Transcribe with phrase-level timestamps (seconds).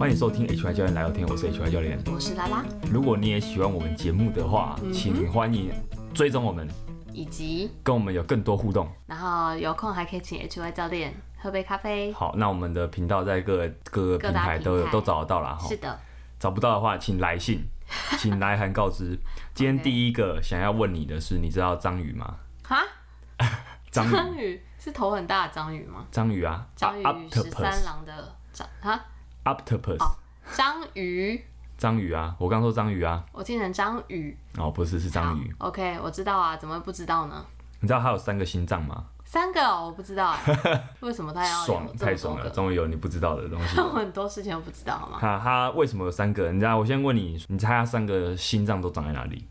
[0.00, 2.64] 欢迎收听 HY 教练来聊天，我是 HY 教练，我是拉拉。
[2.90, 5.70] 如果你也喜欢我们节目的话，嗯、请欢迎
[6.14, 6.66] 追踪我们，
[7.12, 8.88] 以及跟我们有更多互动。
[9.04, 12.10] 然后有空还可以请 HY 教练喝杯咖啡。
[12.14, 15.68] 好，那我们的频道在各个各个平台都有都找得到了哈。
[15.68, 16.00] 是的。
[16.38, 17.62] 找不到的话，请来信，
[18.18, 19.18] 请来函告知。
[19.52, 22.36] 今天第一个想要问你的是，你知道章鱼吗？
[22.64, 22.82] 哈？
[23.92, 26.06] 章鱼是头很大的章鱼吗？
[26.10, 28.98] 章鱼啊，章鱼十三郎的章哈。
[29.50, 29.98] Octopus，
[30.54, 31.44] 章鱼，
[31.76, 32.36] 章鱼啊！
[32.38, 35.52] 我刚说章鱼啊，我听成章鱼哦，不是，是章鱼。
[35.58, 37.44] OK，我知道啊，怎么会不知道呢？
[37.80, 39.06] 你知道它有三个心脏吗？
[39.24, 40.36] 三个，我不知道。
[41.00, 41.84] 为什么它要爽？
[41.96, 43.78] 太爽了，终于有你不知道的东西。
[43.82, 45.18] 我很多事情都不知道，好吗？
[45.20, 46.52] 它它为什么有三个？
[46.52, 46.78] 你知道？
[46.78, 49.48] 我先问你，你猜它三个心脏都长在哪里？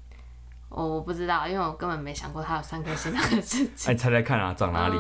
[0.70, 3.92] 我我不知道，因为我根本没想过它有三颗心脏的事情。
[3.92, 4.96] 哎，猜猜看啊，长哪里？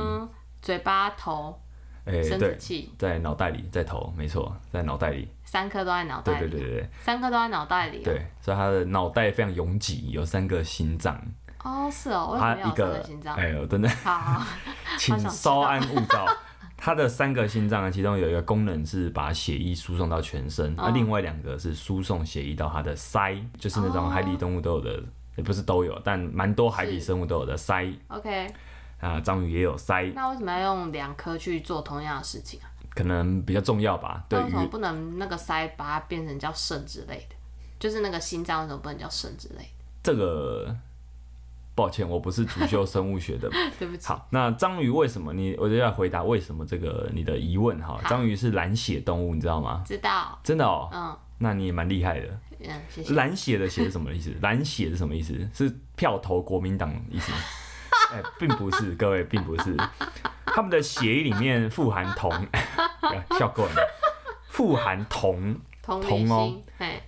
[0.61, 1.57] 嘴巴、头。
[2.09, 2.57] 哎，对，
[2.97, 11.21] 在脑袋里，在头，没错，在脑袋里，三颗都在脑袋里，对对对对，三颗都在脑袋里，对，所以他的脑袋非常拥挤，有三个心脏。
[11.63, 13.35] 哦，是哦，为什么有三个心脏？
[13.35, 14.41] 哎呦，真的，好，
[14.97, 16.25] 请稍安勿躁。
[16.81, 25.03] 他的三个心脏呢，其中有一个功能是把血液输送到全身，那另外两个是输送血液到他的鳃，就是那种海底动物都有的，
[25.35, 27.93] 也不是都有，但蛮多海底生物都有的鳃。
[28.07, 28.47] OK。
[28.99, 30.11] 啊，章鱼也有鳃。
[30.13, 32.67] 那为什么要用两颗去做同样的事情啊？
[32.95, 34.23] 可能比较重要吧。
[34.27, 37.35] 对，为什么不能那个鳃把它变成叫肾之类的？
[37.79, 39.69] 就是那个心脏为什么不能叫肾之类的？
[40.03, 40.75] 这个
[41.75, 44.07] 抱歉，我不是主修生物学的， 对不起。
[44.07, 45.55] 好，那章鱼为什么你？
[45.57, 47.97] 我就要回答为什么这个你的疑问哈。
[48.09, 49.81] 章鱼是蓝血动物，你知道吗？
[49.85, 50.37] 知道。
[50.43, 50.89] 真的哦。
[50.91, 51.17] 嗯。
[51.37, 52.27] 那你也蛮厉害的。
[52.59, 53.13] 嗯，谢谢。
[53.13, 54.35] 蓝血的血是什么意思？
[54.41, 55.33] 蓝血是什么意思？
[55.53, 57.37] 是票投国民党意思吗？
[58.11, 59.75] 哎、欸，并不是，各位，并不是，
[60.45, 62.31] 他们的血液里面富含铜，
[63.37, 63.71] 笑够了，
[64.47, 66.61] 富含铜，铜哦，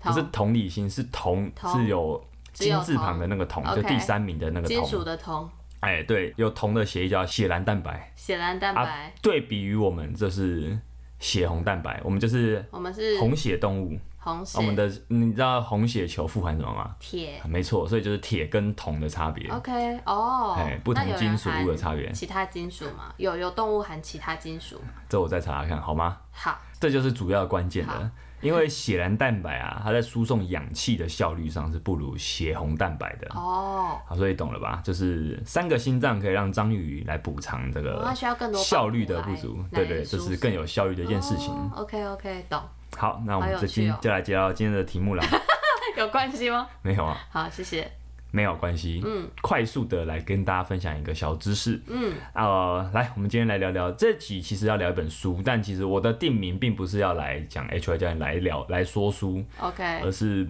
[0.03, 2.23] 不是同理心，是铜，是有
[2.53, 10.77] 金字旁的那个铜，就第三名的那个铜，金属的铜，哎、欸，对，有铜的血液叫血蓝蛋白，血蓝蛋白，啊、对比于我们这是
[11.19, 13.99] 血红蛋白，我们就是我们是红血动物。
[14.23, 16.95] 红血，我们的你知道红血球富含什么吗？
[16.99, 19.49] 铁，没错，所以就是铁跟铜的差别。
[19.49, 22.11] OK，哦，哎，不同金属物的差别。
[22.11, 23.11] 其他金属吗？
[23.17, 24.79] 有有动物含其他金属？
[25.09, 26.17] 这我再查查看，好吗？
[26.31, 28.11] 好，这就是主要关键的，
[28.41, 33.27] 因为血蓝蛋白啊，它在输送氧气的效率上是不如血红蛋白的。
[33.33, 34.81] 哦，好，所以懂了吧？
[34.83, 38.13] 就是三个心脏可以让章鱼来补偿这个，
[38.55, 41.51] 效率的不足，对对，这是更有效率的一件事情。
[41.75, 42.61] OK OK，懂。
[42.97, 45.23] 好，那我们这期就来接到今天的题目了。
[45.97, 46.67] 有关系吗？
[46.81, 47.17] 没有啊。
[47.29, 47.91] 好，谢谢。
[48.33, 49.01] 没有关系。
[49.05, 51.81] 嗯，快速的来跟大家分享一个小知识。
[51.87, 59.43] 嗯，呃，来，我们今天来聊聊这集，其实要聊一本书，但其实我的定名并不是要来讲 HY 教练来聊来说书。
[59.59, 59.83] OK。
[60.01, 60.47] 而是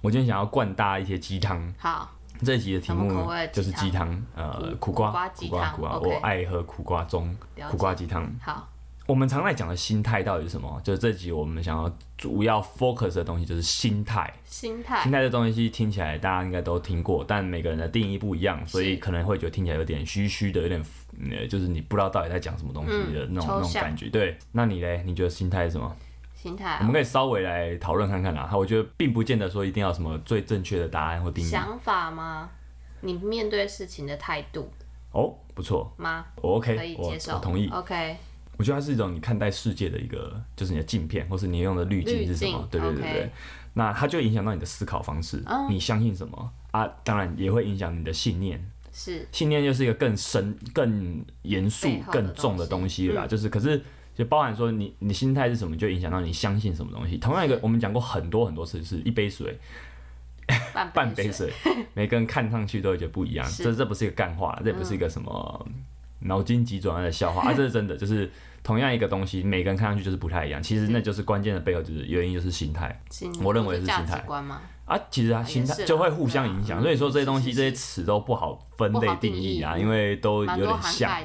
[0.00, 1.72] 我今天想要灌大家一些鸡汤。
[1.78, 2.10] 好。
[2.42, 7.36] 这集的题目就是鸡汤，呃，苦瓜，苦瓜，苦瓜，我爱喝苦瓜中，
[7.70, 8.28] 苦瓜鸡汤。
[8.42, 8.66] 好。
[9.10, 10.80] 我们常在讲的心态到底是什么？
[10.84, 14.32] 就是这集我们想要主要 focus 的东西就是心态。
[14.44, 20.80] 心态，心态这东西听起来大家应该都听过，但每个人的定义不一样，所以可能会觉得听起来有点虚虚的，有点
[21.28, 24.08] 呃，就是你不知道到底在讲什么东西的那种、嗯、那种感觉。
[24.10, 25.02] 对，那你嘞？
[25.04, 25.96] 你觉得心态是什么？
[26.36, 28.48] 心态、哦，我们可以稍微来讨论看看啦。
[28.54, 31.48] 我觉得并不见得说一定要什么最正确的答案或定义。
[31.48, 32.48] 想法吗？
[33.00, 34.70] 你面对事情的态度？
[35.10, 36.26] 哦，不错吗？
[36.36, 37.68] 我 OK，可以接受，我，我同意。
[37.70, 38.16] OK。
[38.60, 42.68] 我觉得它是一种你看待世界的一个，就是你的镜片，或是你用的滤镜是什么？
[42.70, 43.28] 对对对对，okay.
[43.72, 45.42] 那它就影响到你的思考方式。
[45.46, 46.86] 嗯、你相信什么啊？
[47.02, 48.62] 当然也会影响你的信念。
[48.92, 53.24] 是，信念就是一个更深、更严肃、更重的东西了啦。
[53.24, 53.82] 嗯、就是，可是
[54.14, 57.16] 就包含说你你心态是什么，就影响到你相信什么东西。
[57.16, 59.58] 同样一个，我们讲过很多很多次，是一杯水，
[60.92, 61.50] 半杯水，
[61.94, 63.50] 每个人看上去都会觉得不一样。
[63.56, 65.66] 这这不是一个干话，这也不是一个什么
[66.18, 68.30] 脑筋急转弯的笑话、嗯、啊，这是真的，就是。
[68.62, 70.62] 同样一个东西，每个人看上去就是不太一样。
[70.62, 73.00] 其实那就是关键的背后，就是原因就是心态。
[73.42, 74.24] 我认为是心态。
[74.84, 76.82] 啊，其实啊，心态就会互相影响。
[76.82, 81.22] 所以说这些东西、这些词都不好分类定义啊，因为都有点像，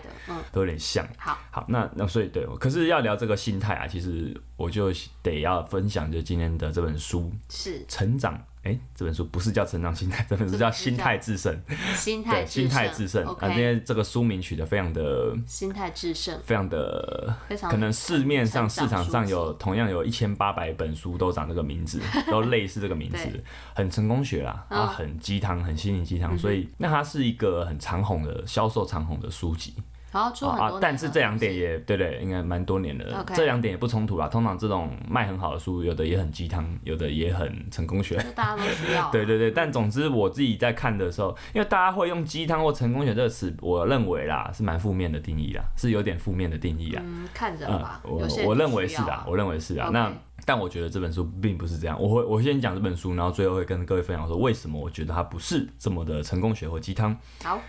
[0.52, 1.04] 都有点像。
[1.18, 4.92] 好，好，那那所以对，可是要聊这个心态啊，其实我就
[5.24, 8.40] 得要分享，就今天的这本书是成长。
[8.66, 11.56] 哎，这本书不是叫成长心态，这本书叫 心态制胜。
[11.96, 17.36] 心态心态制胜啊，今天这个书名取得非常的心态制胜，非常的
[17.70, 23.44] 可能市面上市场上有同样有一千八百本书都长这个名字， 都类似这个名字，
[23.76, 29.76] 很成功学啦，啊很鸡汤，很心灵鸡汤，所以那它是一个很长红的销售长红的书籍。
[30.24, 33.12] 好出很多，啊，但是这两点也对对，应该蛮多年的。
[33.24, 34.28] Okay 这两点也不冲突吧。
[34.28, 38.16] 通常这种卖很好的书，有的也很鸡汤，有的也很成功学。
[38.36, 39.10] 大家都需要。
[39.12, 47.02] 对对对，但总之我自己在看的时候，因为大家会用鸡汤或成功学这个词，我认为啦是蛮负面的定义啦，是有点负面的定义啊。
[47.06, 48.02] 嗯，看着吧。
[48.04, 49.88] 嗯、我我认为是啊，我认为是啊。
[49.88, 50.14] Okay 那
[50.46, 52.00] 但我觉得这本书并不是这样。
[52.00, 57.18] 我会我先讲这本书，然后最后会跟各位分享说为什么我觉得它不是这么的成功学或鸡汤。
[57.44, 57.60] 好。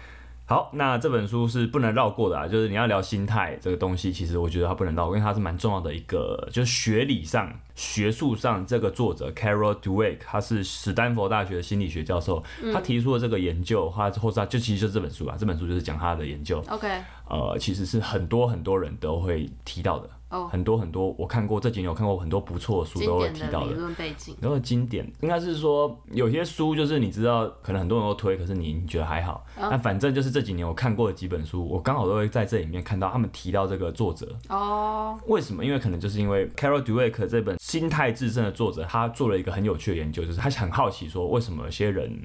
[0.49, 12.41] 好，那这本书是不能绕过的啊，就是你要聊心态这个东西，其实我觉得它不能绕过，因为它是蛮重要的一个，就是学理上、学术上，这个作者 Carol Dweck，他是史丹佛大学的心理学教授，
[12.73, 16.63] 他提出了这个研究，他或者他就其实就这本书啊，这本书就是讲他的研究。
[16.69, 16.87] OK，
[17.29, 20.09] 呃，其实是很多很多人都会提到的。
[20.29, 23.73] Oh, 很多很多，我看过这几年，我看过很多不错的书，都会提到的。
[23.73, 29.47] 理论背景，然后经典应该是说，有些书就是你知道，可能很多人都推，可是你你觉得还好。
[29.57, 29.81] 那、oh.
[29.81, 34.37] 反正就是这几年我看过的几本书，我刚好都会在这里面看到他们提到这个作者。
[34.49, 35.17] 哦。
[35.23, 35.31] Oh.
[35.31, 35.65] 为什么？
[35.65, 42.21] 因为可能就是因为 Carol Dweck 这本《心态制胜》的作者，他做了一个很有趣的研究，就是他很好奇说，为什么有些人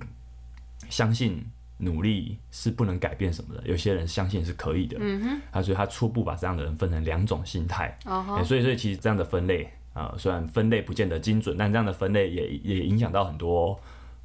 [0.90, 1.46] 相信。
[1.82, 4.98] 努力是不能改变什么的，有些人相信是可以的。
[5.00, 7.98] 嗯哼，他所以他初步把这样的人分成两种心态。
[8.06, 9.64] 哦、欸，所以所以其实这样的分类
[9.94, 13.80] 啊、呃，虽然分类不见得精准，但这样的分类也也影响到很多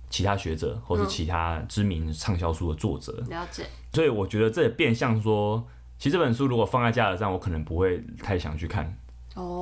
[0.09, 3.25] 其他学者或是其他知名畅销书的作者。
[3.29, 3.67] 了解。
[3.93, 5.67] 所以我觉得这也变相说，
[5.99, 8.97] 其实这本书如果放在架子上，我可能不会太想去看。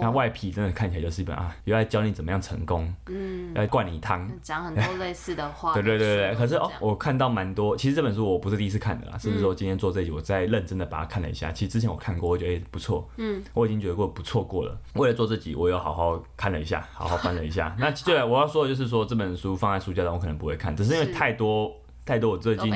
[0.00, 5.74] 那外皮真的看起来就是一本啊，又来教你怎么样成功，嗯，来灌你汤， 讲很多类似的话。
[5.74, 7.76] 对对对对，可是哦，我看到蛮多。
[7.76, 11.50] 其实这本书我不是第一次看的啦，甚至说今天做这集，我再认真的把它看了一下。
[11.52, 14.78] 其实之前我看过，我觉得哎不错，嗯，我已经觉得过不错过了。
[14.94, 17.74] 为了做这集，我又好好看了一下，好好翻了一下。
[17.80, 21.72] 那对，我要说的就是说这本书放在书架上，我可能不会看，只是因为太多。
[22.04, 22.70] 太多，我最近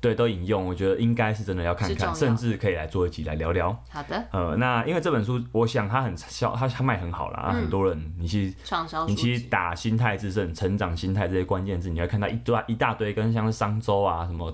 [0.00, 3.70] 对都引用，我觉得应该是真的要看看，甚至可以来做一集来聊聊。
[3.88, 8.52] 好的，呃，那因为这本书，我想它很销，它它卖很好啦，嗯、很多人你去
[9.06, 14.52] 你其实打心态制胜、成长心态这些关键字，你会看到一堆一大堆跟像是商周啊、什么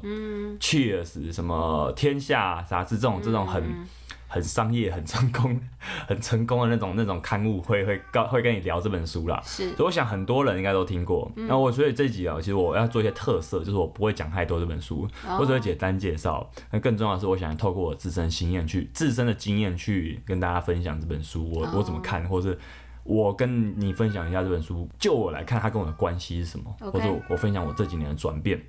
[0.61, 3.87] Cheers、什么天下杂志这种这种很。
[4.35, 5.61] 很商业、很成功、
[6.09, 11.31] 很成功的那种那种刊物会会告会跟你聊这本书啦，是，所以我想很多人应该都听过。
[11.37, 16.51] 那、嗯、我所以这集啊，其实我要做一些特色，就是我不会讲太多这本书，哦、我只会简单介绍。
[16.73, 22.59] 那更重要的是，我想透过我自身经验去自身的经验去跟大家分享这本书，我、哦、我怎么看，或是
[23.05, 28.61] 我跟你分享一下这本书，就我来看它跟我的关系是什么.或者我分享我这几年的转变。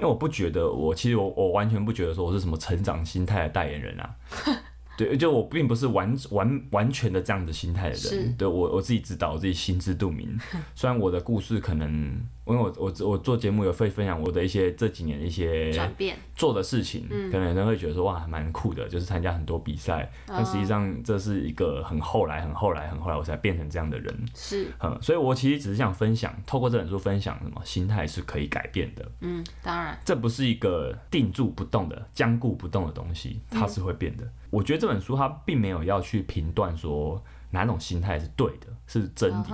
[0.00, 4.14] 因为我不觉得我其实我我完全不觉得说我是什么成长心态的代言人啊。
[4.98, 10.36] 对，就我并不是完完完全的这样的心态的人，对我我自己知道，我自己心知肚明。
[10.74, 16.16] 虽然我的故事可能，因为我我我做节目有会分享我的一些这几年一些转变。
[16.34, 34.24] 做的事情，变可能有人会觉得说哇蛮酷的，就是参加很多比赛，嗯、但实际上这是一个很后来很后来很后来我才变成这样的人，是，嗯，所以我其实只是想分享，透过这本书分享什么心态是可以改变的，嗯，当然，这不是一个定住不动的僵固不动的东西，它是会变的。
[34.24, 39.44] 嗯我觉得这本书它并没有要去评断说哪种心态是对的，是真理。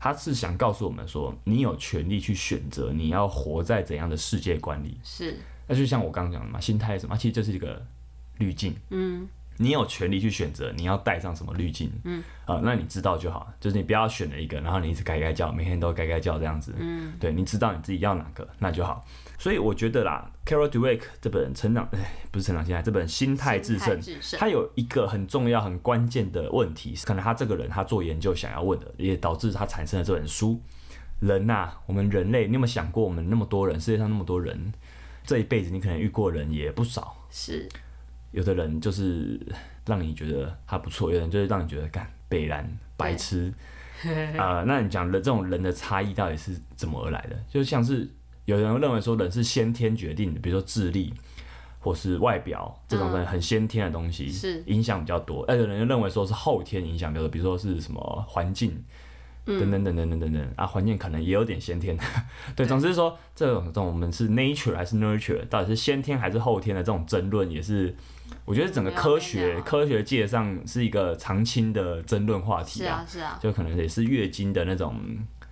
[0.00, 4.98] 他是想告诉我们说，你有权利去选择你要活在怎样的世界观里。
[5.02, 5.36] 是。
[5.66, 7.16] 那就像我刚刚讲的嘛，心态是什么？
[7.16, 7.84] 其实这是一个
[8.38, 8.74] 滤镜。
[8.90, 9.28] 嗯。
[9.58, 11.92] 你有权利去选择你要带上什么滤镜。
[12.04, 12.22] 嗯。
[12.46, 16.74] 啊，那你知道就好，就是你不要选了一个，然后你一直改改叫，每天都改改叫这样子。
[16.78, 17.12] 嗯。
[17.20, 19.04] 对，你知道你自己要哪个，那就好。
[19.38, 24.00] 所以我觉得啦，Carol Dweck 这本成长，哎，不是成长心态，这本心态制胜，
[24.38, 30.60] 它有一个很重要、很关键的问题，可能他这个人他做研究想要问的，也导致他产生了这本书。
[31.20, 34.72] 人呐、啊，我们人类，你有没有想过，我们那么多人，世界上那么多人，
[35.24, 37.16] 这一辈子你可能遇过人也不少。
[37.28, 37.68] 是，
[38.30, 39.40] 有的人就是
[39.86, 43.52] 让你觉得他不错，有的人就是让你觉得干北然白痴。
[44.38, 47.36] 啊、呃，那你讲的这种人的差异到底是怎么而来的？
[47.48, 48.08] 就像是。
[48.44, 51.12] 有人认为说人是先天决定的，比如说智力
[51.80, 55.44] 或是外表这种人很先天的东西，是影响比较多。
[55.46, 58.82] 而有人认为说是后天影响比较多，比如说是什么环境
[59.48, 61.96] 等等等等等等等啊，环境可能也有点先天。
[62.54, 67.96] 对，总之说这种这种我们是 nature 还是 nurture，到底是先天还是后天的这种争论，也是
[68.44, 74.94] 我觉得整个科学科学界上是一个常青的争论话题啊，是啊，就可能也是月经的那种。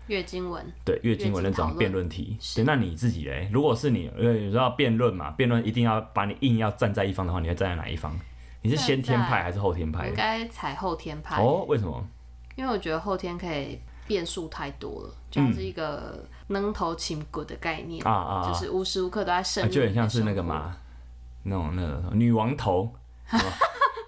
[0.09, 3.51] 月经文对月经文那种辩论题，对，那你自己嘞？
[3.53, 8.17] 如果是你，因为你知道辩论嘛，辩论一定要把你硬要站在一方的话，你会站在哪一方？
[8.63, 10.07] 你是先天派还是后天派？
[10.07, 11.65] 应该采后天派哦？
[11.67, 12.07] 为什么？
[12.55, 20.77] 因为我觉得后天可以变数太多了，就是一个能头轻骨的概念啊啊，就是无时无刻都在胜，就很像是那个嘛，
[21.45, 22.93] 那种那个女王头。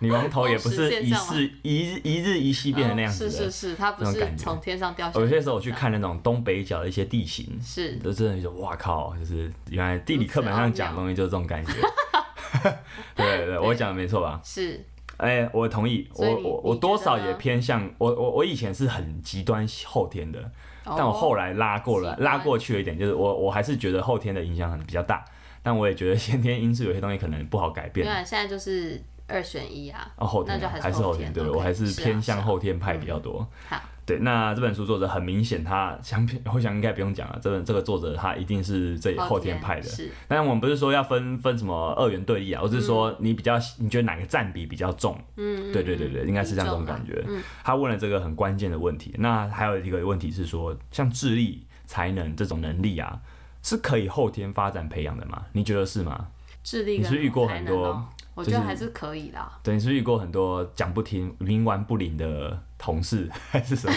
[0.01, 5.25] 女王头也不是一世一日一日一夕变成那样子的，是是是，它不是从天上掉下来。
[5.25, 11.73] 有些时候我去看那种东北角的一些地形，是，就真的就哇靠，就是原来地理课本上讲的东西就是这种感觉。
[13.17, 14.41] 对对对，我讲的没错吧？
[14.45, 14.81] 是。
[15.19, 20.51] 哎，我同意，我我我多少也偏向我我我以前是很极端后天的，
[20.85, 25.25] 但我后来拉过来拉过去了一点，就是我我还是觉得后天的影响很比较大，
[25.63, 28.07] 但我也觉得先天因素有些东西可能不好改变。
[28.07, 29.01] 对，现在就是。
[29.29, 33.47] 二选一啊，哦，后天还是后天，对，我还是偏向后天派比较多。
[33.69, 39.83] 好，对，那这本书作者很明显，他想我想应该不用讲了，这本这个作者他一定是这后天派的。
[39.83, 45.17] 是，但我们不是说要分分什么二元对立啊，我是说你比较你觉得哪个占比比较重？
[45.37, 47.23] 嗯，对对对对，应该是这样这种感觉。
[47.63, 53.21] 他问了这个很关键的问题，那还有一个问题是说，像智力、才能这种能力啊，
[53.63, 55.45] 是可以后天发展培养的吗？
[55.53, 56.29] 你觉得是吗？
[56.65, 58.09] 智力，你是遇过很多？
[58.39, 59.53] 我觉得还是可以的。
[59.65, 63.95] 等于是遇过很多讲不听、冥顽不灵的同事， 还是什么？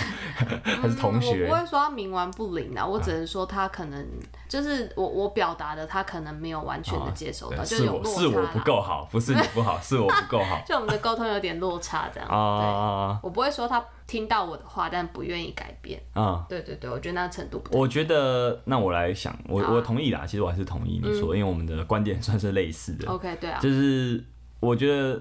[0.63, 1.43] 还是同学？
[1.43, 4.05] 我不会说他冥顽不灵的，我只能说他可能
[4.49, 8.19] 就是我我表达的，他可能没有完全的接受到，就有落差。
[8.19, 10.61] 是我不够好， 不是你不好，是我不够好。
[10.67, 12.27] 就我们的沟通有点落差，这样。
[12.27, 16.01] 啊，我不会说他听到我的话，但不愿意改变。
[16.13, 17.77] 啊，对对对，我觉得那程度不。
[17.77, 20.25] 我觉得那我来想，我我同意啦。
[20.25, 23.07] 其实我还是同意你说，因为我们的观点算是类似的。
[23.09, 24.23] OK，对啊，就是。
[24.61, 25.19] 我觉得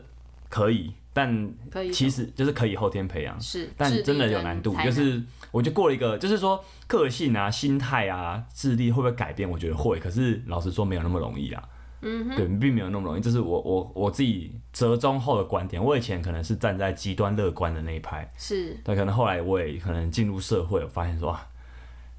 [0.51, 1.53] 可以，但
[1.93, 4.75] 其实就是可以后天培养，是，但真的有难度。
[4.85, 9.49] 就是我就过了一个，就是说个性啊、心态啊、智力会不会改变？
[9.51, 11.63] 我觉得会，可是老实说没有那么容易啊。
[12.03, 13.21] 嗯，对，并没有那么容易。
[13.21, 15.83] 这是我我我自己折中后的观点。
[15.83, 21.39] 我以前可能是站在极端乐观的那一派，是，但可能后来我也可能进入社会，我发现说。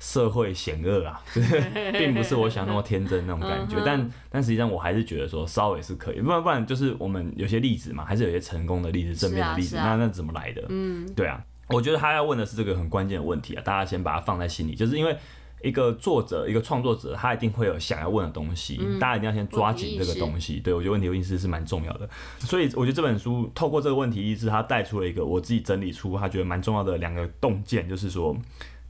[0.02, 10.66] 社会险恶啊，就 是并不是我想那么天真那种感觉，但但实际上我还是觉得说稍微是可以，不然不然就是我们有些例子嘛，还是有些成功的例子，正面的例子，那那怎么来的？
[10.70, 11.40] 嗯，对啊，
[11.70, 15.16] 我觉得他要问的是这个很关键的问题啊，大家先把它放在心里，就是因为
[15.62, 20.60] 一个作者一个创作者，他一定会有想要问的东西，大家一定要先抓紧这个东西。
[20.60, 28.36] 对，我觉得问题意识是蛮重要的，所以我觉得这本书透过这个问题意识，他带出了一个我自己整理出他觉得蛮重要的两个洞见，就是说。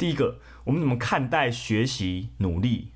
[0.01, 2.87] 第一个，我们怎么看待学习努力？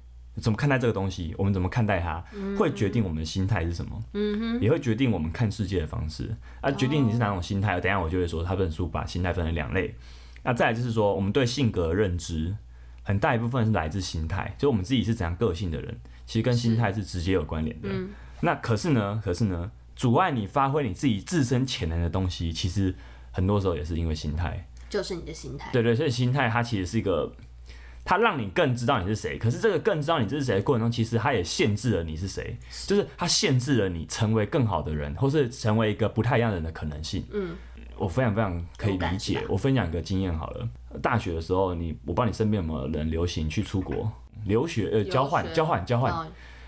[0.41, 1.35] 怎么看待这个东西？
[1.37, 2.25] 我们怎么看待它？
[2.57, 4.03] 会决定我们的心态是什么？
[4.13, 6.35] 嗯，也会决定我们看世界的方式。
[6.61, 7.79] 啊，决定你是哪种心态。
[7.79, 9.93] 等一下我就会说，他这本书把心态分成两类。
[10.41, 12.55] 那再来就是说，我们对性格的认知
[13.03, 17.89] 很大一部分是来自心态，就我们自己是怎样个性的人，其实跟心态是直接有关联的。
[18.41, 22.95] 那可是呢，可是呢，阻碍你发挥你自己自身潜能的东西，其实
[23.29, 24.67] 很多时候也是因为心态。
[24.95, 27.29] 就是你的心态，对对，所以心态它其实是一个，
[28.05, 29.37] 它让你更知道你是谁。
[29.37, 37.25] 可是这个更知道你是谁的过程中，其实它也限制了你是谁，就是它限制了你成为更好的人，或是成为一个不太一样的人的可能性。
[37.31, 37.55] 嗯，
[37.97, 39.43] 我非常非常可以理解。
[39.49, 40.69] 我分享一个经验好了，
[41.01, 44.09] 大学的时候，你我不知道你身边有没有人流行去出国
[44.45, 46.25] 留学，呃，交换交换交换，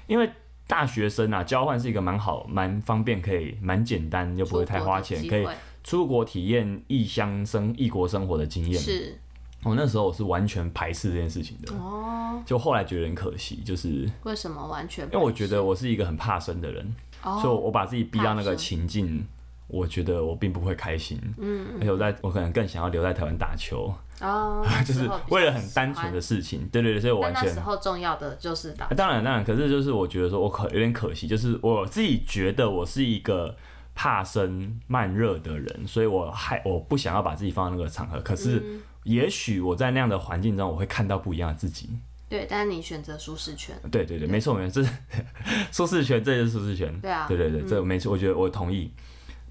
[0.08, 0.30] 因为
[0.68, 5.48] 大学生啊，交换是一个蛮好、蛮方便，可以蛮简单又不会太花钱，可以。
[5.88, 9.18] 出国体验异乡生异国生活的经验，是。
[9.64, 11.74] 我那时候我是完全排斥这件事情的。
[11.76, 15.06] 哦，就后来觉得很可惜，就是为什么完全？
[15.06, 16.94] 因为我觉得我是一个很怕生的人，
[17.42, 19.26] 所以我把自己逼到那个情境，
[19.68, 23.94] 我觉得我并不会开心，嗯，而且我在我可能更想要留在台湾打球。
[24.20, 33.56] 哦， 就是为了很单纯的事情，对对对，所以我完全那时候重要的就是打，当然当然，可是就是我觉得说我可有点可惜，就是我自己觉得我是一个。
[34.00, 38.22] 怕生慢热的人，所以我害我不想要把自己放在那个场合。
[38.22, 41.90] 可是，也许我在那样的环境中，我会看到不一样的自己。
[42.30, 43.76] 对，但是你选择舒适圈。
[43.90, 44.94] 对对对，没错没错，这是
[45.74, 46.96] 舒适圈，这就是舒适圈。
[47.02, 48.94] 对啊，对对对，这没错，我觉得我同意。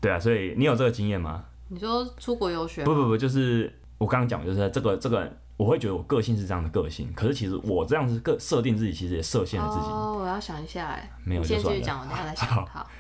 [0.01, 1.45] 对啊，所以你有这个经验吗？
[1.67, 2.85] 你说出国游学？
[2.85, 7.13] 不不不，就是我刚刚讲，就是这个这个，我会觉得我个性是这样的个性。
[7.17, 9.87] 可是其实我这样子个设定自己，其实也设限了自己。
[9.87, 12.49] 哦，我要想一下，哎，没有，先继续讲，我等下再想。
[12.49, 12.65] 好。
[12.67, 12.91] 好，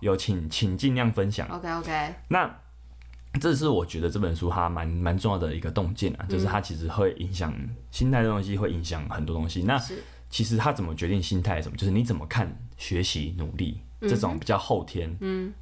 [0.00, 1.48] 有请，请尽量分享。
[1.48, 2.14] OK OK。
[2.28, 2.58] 那
[3.40, 7.54] 这是我觉得这本书它蛮蛮重要的一个洞见啊，嗯、就是它其实会影响
[7.90, 9.62] 心态的东西，会影响很多东西。
[9.62, 9.78] 那
[10.30, 11.60] 其实它怎么决定心态？
[11.60, 11.76] 什么？
[11.76, 15.14] 就是你怎么看学习努力这种比较后天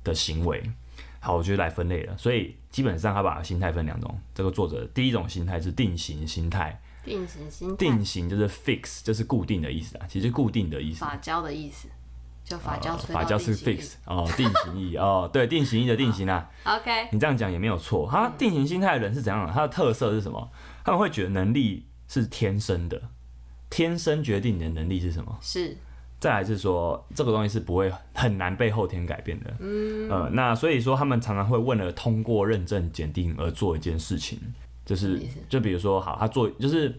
[0.05, 0.63] 的行为？
[0.65, 0.75] 嗯、
[1.19, 2.17] 好，我就来分类了。
[2.17, 4.19] 所以基本上他把心态分两种。
[4.33, 11.89] 这个作者第一种心态是定型心态，定型心态，定型就是 fix，就是固定的意思啊，其实固定的意思，发胶的意思。
[12.45, 16.49] 就发胶，发胶是 fix 哦，定型意哦， 对，定型意的定型啊。
[16.65, 18.07] OK，你这样讲也没有错。
[18.11, 19.53] 他定型心态的人是怎样的？
[19.53, 20.51] 他的特色是什么？
[20.85, 23.01] 他们会觉得能力是天生的，
[23.71, 25.39] 天生决定你的能力是什么？
[25.41, 25.75] 是，
[26.21, 29.55] 再来是说，这个东西是不会很难被后天改变的。
[29.61, 34.39] 嗯，呃，那所以说他们常常会为了通过认证检定而做一件事情，
[34.85, 36.95] 就是就比如说，好，他做就是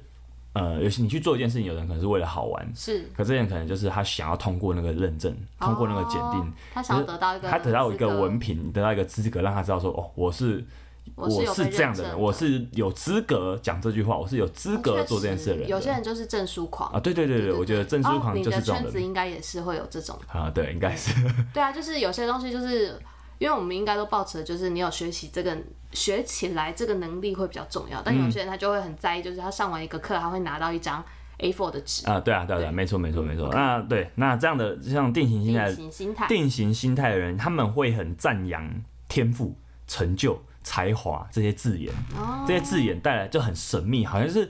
[0.55, 10.65] 呃，尤其你去做一件事情，有人可能是为了好玩，是，可这件可能就是他想要通过那个认证，通过那个检定，他想要得到一个，他得到一个文凭，得到一个资格，让他知道说，哦，我是。
[11.13, 15.67] 我是，这样的人，我是有资格讲这句话，我是有资格做这件事的人。
[15.69, 18.75] 有些人就是证书狂啊，对对对对，我觉得证书狂就是这种。
[18.75, 21.13] 你的圈子应该也是会有这种啊，对，应该是。
[21.53, 22.99] 对啊，就是有些东西，就是
[23.37, 25.57] 因为我们应该都抱持的就是你有学习这个
[25.91, 31.03] 学起来这个能力会比较重要，但有些人他就会很在意，就是他上完一个课，他会拿到一张
[31.39, 33.49] A4 的纸啊，对啊，对啊，没错没错没错。
[33.51, 35.43] 那对，那这样的像定型
[35.91, 38.69] 心态、定型心态的人，他们会很赞扬
[39.07, 39.55] 天赋
[39.87, 40.41] 成就。
[40.67, 42.47] 才华这些字眼，oh.
[42.47, 44.49] 这些字眼带来就很神秘，好像是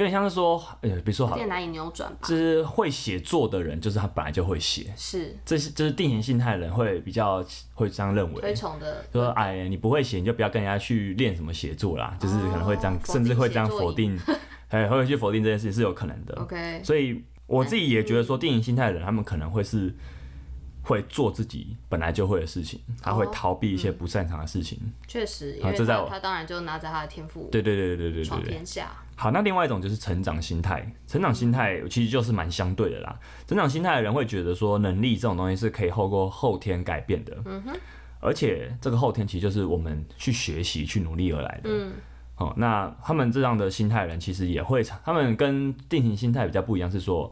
[0.00, 2.18] 有点像是说，呃、欸，比如说好，有点难以扭转吧。
[2.22, 12.22] 就是会写作的人，就是他本来就会写，是，这是就是定型心态的人会比较会这样认为，推崇的，说哎，你不会写，你就不要跟人家去练什么写作啦，oh.
[12.22, 14.18] 就是可能会这样，甚至会这样否定，
[14.70, 16.34] 哎，会去否定这件事情是有可能的。
[16.40, 19.94] OK，所以我自己也觉得说，定型心态的人，他们可能会是。
[20.82, 24.80] 会做自己本来就会的事情，他会逃避一些不擅长的事情。
[25.06, 28.90] 确、哦嗯、实，因为他，他，他当然就拿着他的天赋，对对对对对对，闯天下。
[29.20, 30.90] 好，那另外一种就是成长心态。
[31.06, 33.20] 成长心态其实就是蛮相对的啦。
[33.46, 37.36] 成长心态的人会觉得说，能力这种东西是可以透过后天改变的。
[37.44, 37.76] 嗯哼。
[38.20, 41.68] 而且这个后天其实就是我们去学习、去努力而来的。
[41.70, 41.92] 嗯。
[42.36, 47.30] 哦，那他们这样的心态的人其实也会，他们跟定型心态比较不一样，是说。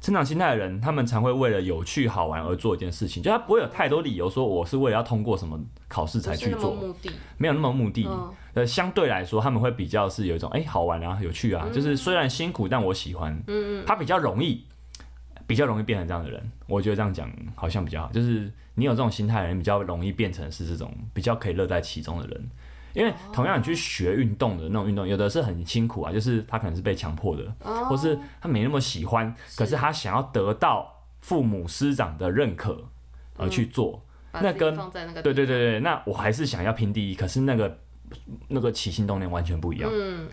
[0.00, 6.76] 成长心态的人，他们常会为了有趣好玩而做一件事情，就他不会有太多理由说我是为了要通过什么考试才去做，
[7.38, 8.06] 没有那么目的。
[8.54, 13.32] 呃、嗯，相对来说，他们会比较是有一种哎、欸、好玩啊，有趣啊，就是虽然辛苦，但我喜欢。
[13.46, 14.64] 嗯嗯，他比较容易，
[15.46, 16.50] 比较容易变成这样的人。
[16.66, 22.50] 我觉得这样讲好像比较好，就是你有这种心态的人，比较容易变成是这种比较可以乐在其中的人。
[22.94, 27.52] 因为同样你去学运动的那种运动，有的是很辛苦啊，就是他可能是被强迫的，
[27.88, 32.84] 或是他没那么喜欢，可是他想要得到父母师长的认可
[33.36, 34.00] 而去做，
[34.32, 34.76] 那跟
[35.24, 37.80] 对对对对，那我还是想要拼第一，可是那个
[38.48, 39.90] 那个起心动念完全不一样。
[39.92, 40.28] 嗯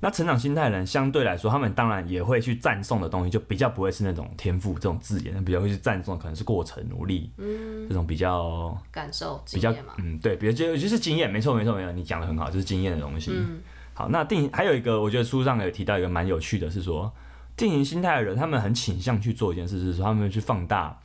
[0.00, 13.32] 那成长心态的人相对来说，他们当然也会去赞颂的东西，就比较不会是那种天赋这种字眼，比较会去赞颂可能是过程努力，嗯，这种比较感受比较嗯对，比较就就是经验，没错没错没错，你讲的很好，就是经验的东西。
[13.34, 13.58] 嗯，
[13.92, 17.12] 好，那定还有一个，我觉得书上有提到一个蛮有趣的，是说
[17.56, 20.96] 定型心态的人，他们很倾向去做一件事，是说他们去放大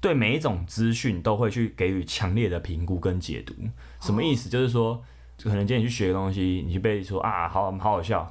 [0.00, 3.52] 对每一种资讯都会去给予强烈的评估跟解读。
[4.00, 4.48] 什么意思？
[4.48, 5.02] 哦，就是说。
[5.38, 8.30] 就可能今天你去学个东西，你就被说啊，好好好笑。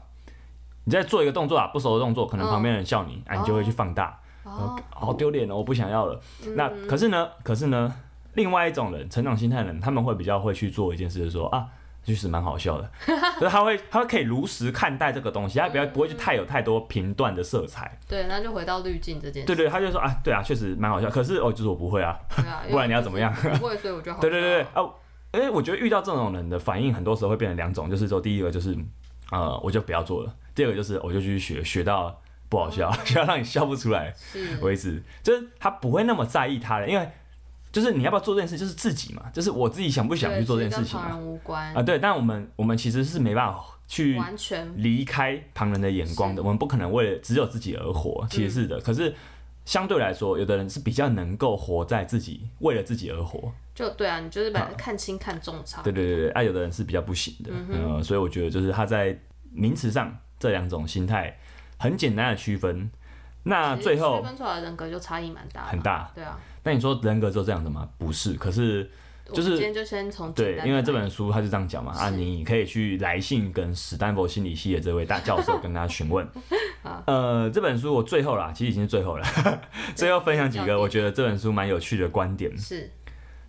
[0.83, 6.19] 你在做一个动作啊，不熟的动作，可能旁边人笑你，嗯、啊，你就会去放大，哦、好丢脸哦，我不想要了。
[6.45, 7.93] 嗯、那可是呢，可是呢，
[8.35, 11.67] 另外一种人，成长心态的人，他们会比较会去做一件事，就是说啊，
[12.03, 12.89] 其实蛮好笑的，
[13.39, 17.97] 所以他会，他会可以如实看待这个东西，他比较不会去太有太多评断的色彩。
[18.07, 19.47] 对，那就回到滤镜这件事。
[19.47, 21.09] 对对，他就说啊，对啊，确实蛮好笑。
[21.09, 23.33] 可是哦，就是我不会啊，啊 不然你要怎么样？
[23.33, 24.19] 不会，所以我就好。
[24.21, 24.93] 对对对对，哦。
[25.37, 28.77] 因为我觉得遇到这种人的反应，很多时候会变成两种，就是说，第一个就是，
[29.31, 32.19] 呃，我就不要做了；第二个就是，我就去学，学到
[32.49, 34.13] 不好笑， 学到让你笑不出来
[34.61, 35.03] 为止。
[35.21, 37.09] 就是他不会那么在意他人，因为
[37.71, 41.15] 就是你要不要做这件事，就是自己嘛，就是我自己想不想去做这件事情嘛。
[41.17, 41.99] 无关啊，对。
[41.99, 48.79] 但我们我们其实是没办法去完全离开旁人的眼光的，我们不可能为了只有自己而活，其实是的。
[48.79, 49.13] 可是
[49.67, 53.51] 相对来说，有的人是比较能够活在自己，为了自己而活。
[53.75, 55.81] 就对啊，你就是把它看清看重差。
[55.81, 59.19] 对对对对，啊，有的人是比较不行的，嗯，呃，所以我觉得就是他在
[59.51, 61.37] 名词上这两种心态
[61.77, 62.89] 很简单的区分，
[63.43, 66.09] 那最后区分出来的人格就差异蛮大，很大。
[66.15, 67.89] 对啊，那你说人格就这样子吗？
[67.97, 68.89] 不是，可是
[69.33, 76.27] 就是今天就先从对，因为这本书他是这样讲嘛，啊，你可以去来信跟史丹佛心理系的这位大教授跟他询问。
[76.83, 77.03] 好。
[77.07, 79.25] 呃，这本书我最后啦，其实已经是最后了，
[79.95, 82.57] 最后分享几个我觉得这本书蛮有趣的观点。
[82.57, 82.89] 是。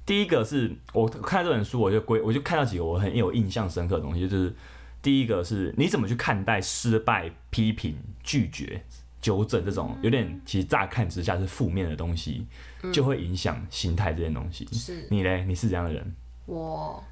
[0.05, 4.55] 第一个是我看这本书，我就归我就看到几个我很有印象深刻的东西，就是
[5.03, 8.83] 第一个是你怎么去看待失败、批评、拒绝、
[9.21, 12.47] 纠正这种有点其实乍看之下是负面的东西，
[12.93, 14.67] 就会影响心态这件东西。
[14.73, 15.45] 是你嘞？
[15.45, 16.15] 你是怎样的人？
[16.47, 17.03] 我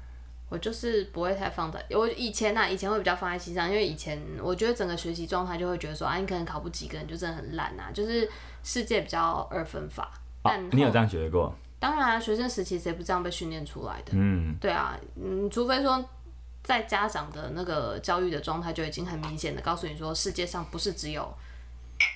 [0.49, 8.29] 我就是不会太放在，我以前呐、啊，以前会比较放在心上，因为以前我觉得整个学习状态就会觉得说啊，你可能考不及格，你就真的很烂呐、啊，就是
[8.63, 10.11] 世界比较二分法。
[10.41, 11.53] 但、哦、你有这样觉得过？
[11.79, 14.13] 当然啊，学生时期谁不这样被训练出来的？
[14.13, 16.03] 嗯，对啊，嗯，除非说
[16.63, 21.31] 在家长的那个教育的状态就已经很明显的告诉你说，世界上不是只有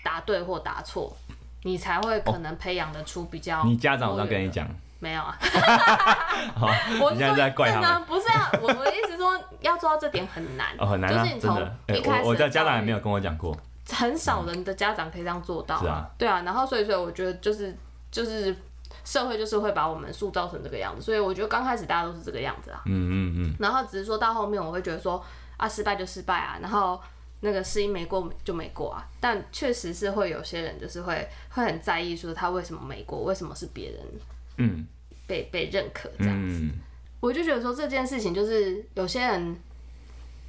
[0.04, 1.16] 答对或答错，
[1.64, 3.64] 你才会可能培养得出比较。
[3.64, 4.68] 你家长我要跟你讲。
[5.00, 5.36] 没有啊。
[7.02, 8.04] 我现在在怪他们。
[8.06, 10.68] 不是啊，我我的意思说要做到这点很难。
[10.78, 13.58] 哦，很难啊，就是你从一开始，欸，我我的家长也没有跟我讲过。
[13.92, 15.80] 很少人的家长可以这样做到。
[15.82, 16.08] 是啊。
[16.20, 17.76] 对啊，然后所以所以我觉得就是
[18.12, 18.56] 就是
[19.04, 22.82] 社会就是会把我们塑造成这个样子，所以我觉得刚开始大家都是这个样子啊。
[22.86, 23.56] 嗯嗯嗯。
[23.60, 25.24] 然后只是说到后面我会觉得说
[25.58, 27.02] 啊，失败就失败啊，然后。
[27.42, 34.00] 那个试音没过就没过啊，但确实是会有些人就是会会很在意说他为什么没过，为什么是别人
[34.58, 34.86] 嗯
[35.28, 36.72] 被被认可这样子，嗯、
[37.20, 39.56] 我就觉得说这件事情就是有些人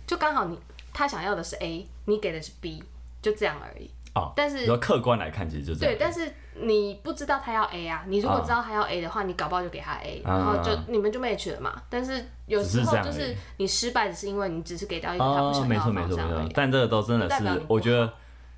[0.06, 0.58] 就刚好你
[0.92, 2.82] 他想要的是 A，你给的是 B，
[3.22, 3.90] 就这样而已。
[4.14, 5.94] 哦，但是要客观来看，其实就这样。
[5.94, 11.82] 对，但是你不知道他要 A 啊，你如果知道他要 A 的话，哦、你搞不好就给他 A，然后就你们就 match 了嘛。
[11.88, 16.08] 但是有时候就是你失败，只是因为你只是给到一个他不想要的方向而已。
[16.08, 16.52] 哦，没错没错没错。
[16.54, 18.12] 但这个都真的是，我觉得，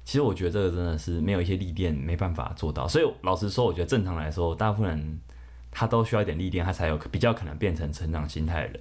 [0.04, 2.88] 其实我觉得这个真的是没有一些历练没办法做到。
[2.88, 5.20] 所以老实说，我觉得正常来说，大部分人
[5.70, 8.80] 他都需要一点历练，他才有比较可能变成成长心态的人。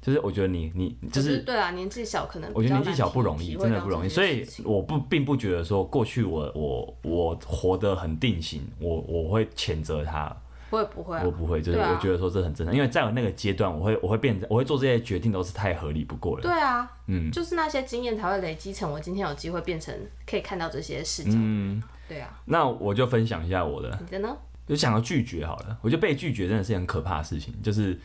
[0.00, 10.34] 就是我觉得你你就是对啊，年纪小可能我觉得年纪小不容易，真的不容易，所以我不并不觉得说过去我我我活得很定型，我我会谴责他，
[10.70, 16.42] 我也不会、啊，我不会，就是我觉得说这很正常，啊、因为在我那个阶段，我会我会变，我会做这些决定都是太合理不过了。
[16.42, 19.94] 对啊，嗯，就是那些经验才会累积成我今天有机会变成
[20.26, 21.34] 可以看到这些事情。
[21.34, 22.40] 嗯，对啊。
[22.46, 24.36] 那我就分享一下我的，你的呢？
[24.66, 27.98] 就想要拒绝好了，我觉得被拒绝真的是很可怕的事情，就是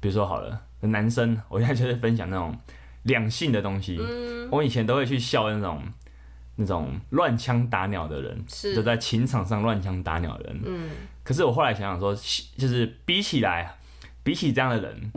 [0.00, 0.62] 比如说好了。
[0.80, 2.56] 男生， 我现在就是分享那种
[3.02, 3.98] 两性的东西。
[4.00, 5.82] 嗯、我以前都会去笑那种
[6.54, 10.62] 那种乱枪打鸟的人，是就在情场上乱枪打鸟的人。
[10.64, 10.90] 嗯、
[11.24, 12.14] 可是我后来想想说，
[12.56, 13.76] 就是比起来，
[14.22, 15.12] 比起这样的人，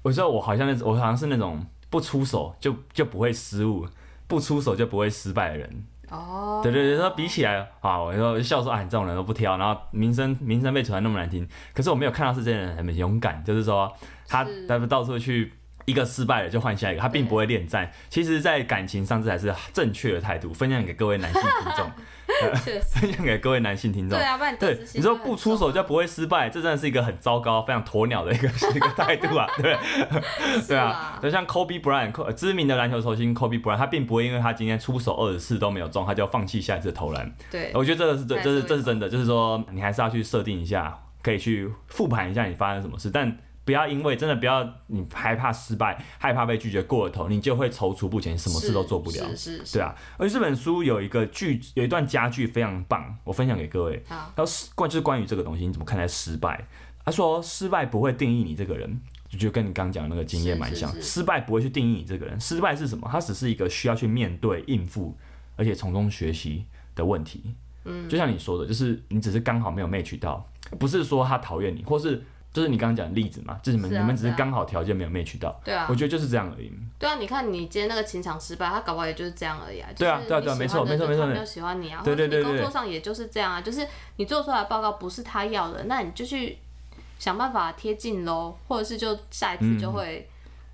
[0.00, 3.86] 我说我好像那我好像是那种不出手就就不会失误，
[4.26, 5.84] 不出手就不会失败的人。
[6.12, 13.90] 哦，对对对，说比起来，啊，我就笑说，啊，你这种人都不挑，然后名声名声被传那么难听，可是我没有看到是这些人很勇敢，就是说
[14.28, 15.52] 他他们到处去。
[15.84, 17.90] 一个失败了就换下一个，他并不会恋战。
[18.08, 20.54] 其实，在感情上这才是正确的态度。
[20.54, 21.90] 分享给各位男性听众，
[22.90, 24.18] 分享给各位男性听众。
[24.18, 29.46] 对啊，对，你说不出手就不会失败，这真的是一个很糟糕、非常鸵鸟的一个 一个态度啊！
[29.58, 29.76] 对，
[30.66, 37.34] 对啊，就像 Kobe Bryant，知名的篮球球星 Kobe Bryant，他并不会因为他今天出手二十次都没有中，他就放弃下一次投篮。
[37.50, 43.36] 对，我觉得这个是这这是这是真的，就是说你还是要去设定一下，可以去复盘一下你发生什么事，但。
[43.64, 49.36] 不要因为真的不要你害怕失败，害怕被拒绝过了头，你就会踌躇不前，什么事都做不了。
[49.36, 49.94] 是对啊。
[50.18, 54.02] 而且这本书有一个剧，有一段佳句非常棒，我分享给各位。
[54.08, 56.66] 好，然后关就是关于这个东西，你怎么看待失败？
[57.04, 60.90] 他说失败不会定义你这个人，就觉得跟你刚讲的那个经验蛮像。
[61.00, 63.08] 失败不会去定义你这个人，失败是什么？
[63.12, 65.16] 它只是一个需要去面对、应付，
[65.54, 67.54] 而且从中学习的问题。
[67.84, 70.48] 嗯，就像你说的，就是你只是刚好没有 match 到，
[70.80, 72.20] 不是说他讨厌你，或是。
[72.52, 76.70] 就是你刚刚讲的例子嘛，就是你们、啊、你们只是刚好条件没有 match 到，对啊，我觉得就是这样而已。
[76.98, 79.88] 对啊，你看你今天那个情场失败，他搞不好也就是这样而已啊。
[79.96, 83.86] 对啊，对啊，对啊，没错，没错，没错，没有喜欢你啊，对对对，或者你工作上也就是这样啊，就是
[84.16, 86.58] 你做出来的报告不是他要的，那你就去
[87.18, 90.28] 想办法贴近喽，或者是就下一次就会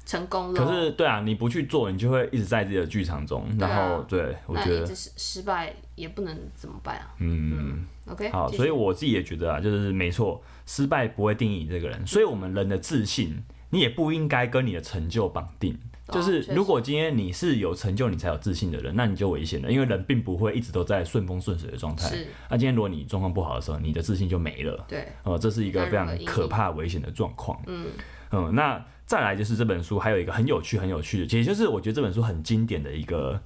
[0.04, 0.66] 成功了、嗯。
[0.66, 7.14] 可是对啊，你不去做，你就会一直在自己的剧场中，然后对，啊、对我觉得失失败也不能怎么办啊。
[7.18, 10.42] 嗯嗯，OK，好，所以我自己也觉得啊，就是没错。
[10.66, 15.78] 失败不会定义你这个人，所以我们人的自信，你也不应该跟你的成就绑定。
[16.10, 22.10] 就是如果今天你是有成就，你才有自信的人，那你就危险了，因为人并不会一直都在顺风顺水的状态。
[22.50, 24.84] 那今天如果你状况不好的时候，你的自信就没了。
[24.88, 27.58] 对，呃，这是一个非常可怕、危险的状况。
[27.66, 27.86] 嗯
[28.30, 33.40] 嗯，那再来就是这本书还有一个很有趣、很有趣的，也就是我觉得这本书很经典的一个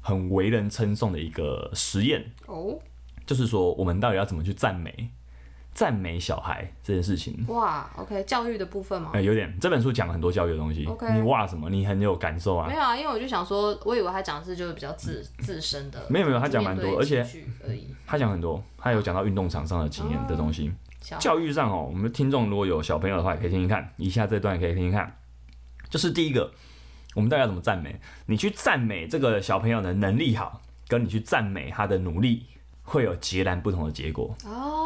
[0.00, 2.32] 很为人称颂的一个实验。
[2.46, 2.78] 哦，
[3.26, 5.10] 就是说我们到底要怎么去赞美？
[5.72, 9.10] 赞美小孩这件事情，哇，OK，教育的部分吗？
[9.12, 9.52] 哎、欸，有点。
[9.60, 10.86] 这本书讲了很多教育的东西。
[10.86, 11.68] OK，你哇什么？
[11.68, 12.68] 你很有感受啊？
[12.68, 16.00] 没有啊，因为我就想说，我以为他讲的是就是比较自、嗯、自身的。
[16.08, 17.26] 没有没有，他讲蛮多，而且
[18.06, 20.72] 他讲很多，他有讲到运动场上的经验的东西。
[21.10, 23.92] 哦、教育上哦，我们听众如果有小朋友的话，也可以听听看。
[23.96, 25.12] 以下这段也可以听听看。
[25.90, 26.52] 就是第一个，
[27.16, 27.98] 我们大家要怎么赞美？
[28.26, 32.46] 你去赞美这个小朋友的能力好，跟你去赞美他的努力，
[32.84, 34.36] 会有截然不同的结果。
[34.44, 34.83] 哦。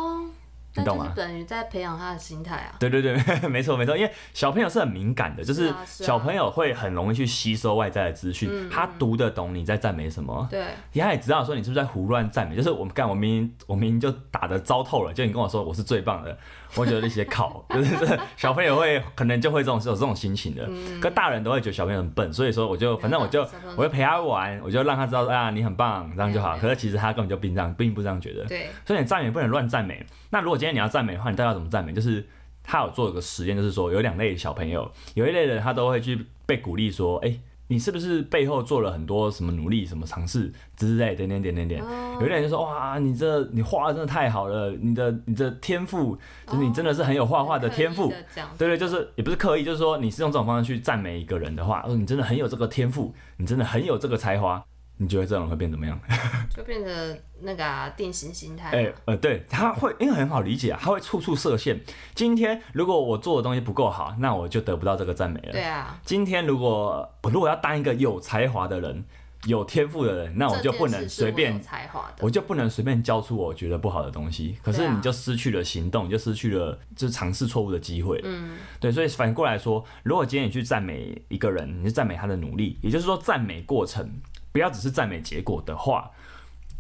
[0.79, 1.13] 你懂吗？
[1.15, 2.75] 等于在培养他的心态啊。
[2.79, 3.17] 对对对，
[3.49, 10.65] 没错没错，因为小朋友是很敏感的，就是小朋友会很容易去吸收外在的资讯，他读得懂你在赞美什么，对，
[10.95, 16.37] 他也知道说你是不是在胡乱赞美，就是我们干我明明我明明就打得糟透了，就你跟我说我是最棒的，
[16.75, 20.69] 我觉得那些考， 就是小朋友会可能就会这种有这种心情的，
[21.01, 26.57] 可大人都会觉得小朋友很笨，所以说我就反正我就我就陪他玩，我就让他知道啊你很棒，这样就好。
[26.59, 30.05] 可是其实他根本就并这样并不这样觉得，对，所以你赞美不能乱赞美。
[30.31, 31.93] 那如果今天你要赞美的话，你到底要怎么赞美？
[31.93, 32.27] 就是
[32.63, 41.83] 他有做一个实验，就是说有两类小朋友，有一类人他都会去被鼓励说，哎、欸，你是不是背后做了很多什么努力、什么尝试之类，点点点点点。
[42.21, 48.13] 有一类人就说，哇，你这你画的真的太好了，你的你的天赋，就是你真的是很有画画的天赋。
[48.59, 54.63] 对对，就是也不是刻意，就是说你是用这种方式去赞美一个人的话，说你真的很有这个天赋，你真的很有这个才华。
[54.99, 55.99] 你觉得这种会变怎么样？
[56.55, 58.71] 就变成那个、啊、定型心态。
[58.71, 61.81] 哎、欸，呃，对，他会，因为很好理解啊，他会处处设限。
[62.15, 65.53] 今天如果我做的东西不够好，那我就得不到这个赞美了。
[65.53, 65.99] 对啊。
[66.05, 69.05] 今天如果我如果要当一个有才华的人、
[69.45, 74.59] 有天赋的人，那我就不能随便才华的，我就不能随便交出我觉得不好的东西。
[74.65, 78.21] 可是你就失去了行动，你就失去了就是尝试错误的机会。
[78.25, 78.57] 嗯。
[78.81, 84.21] 对，所以反过来说，如果今天你去赞美一个人，你是赞美他的努力，也就是说赞美过程。
[84.53, 86.11] 不要只是赞美结果的话，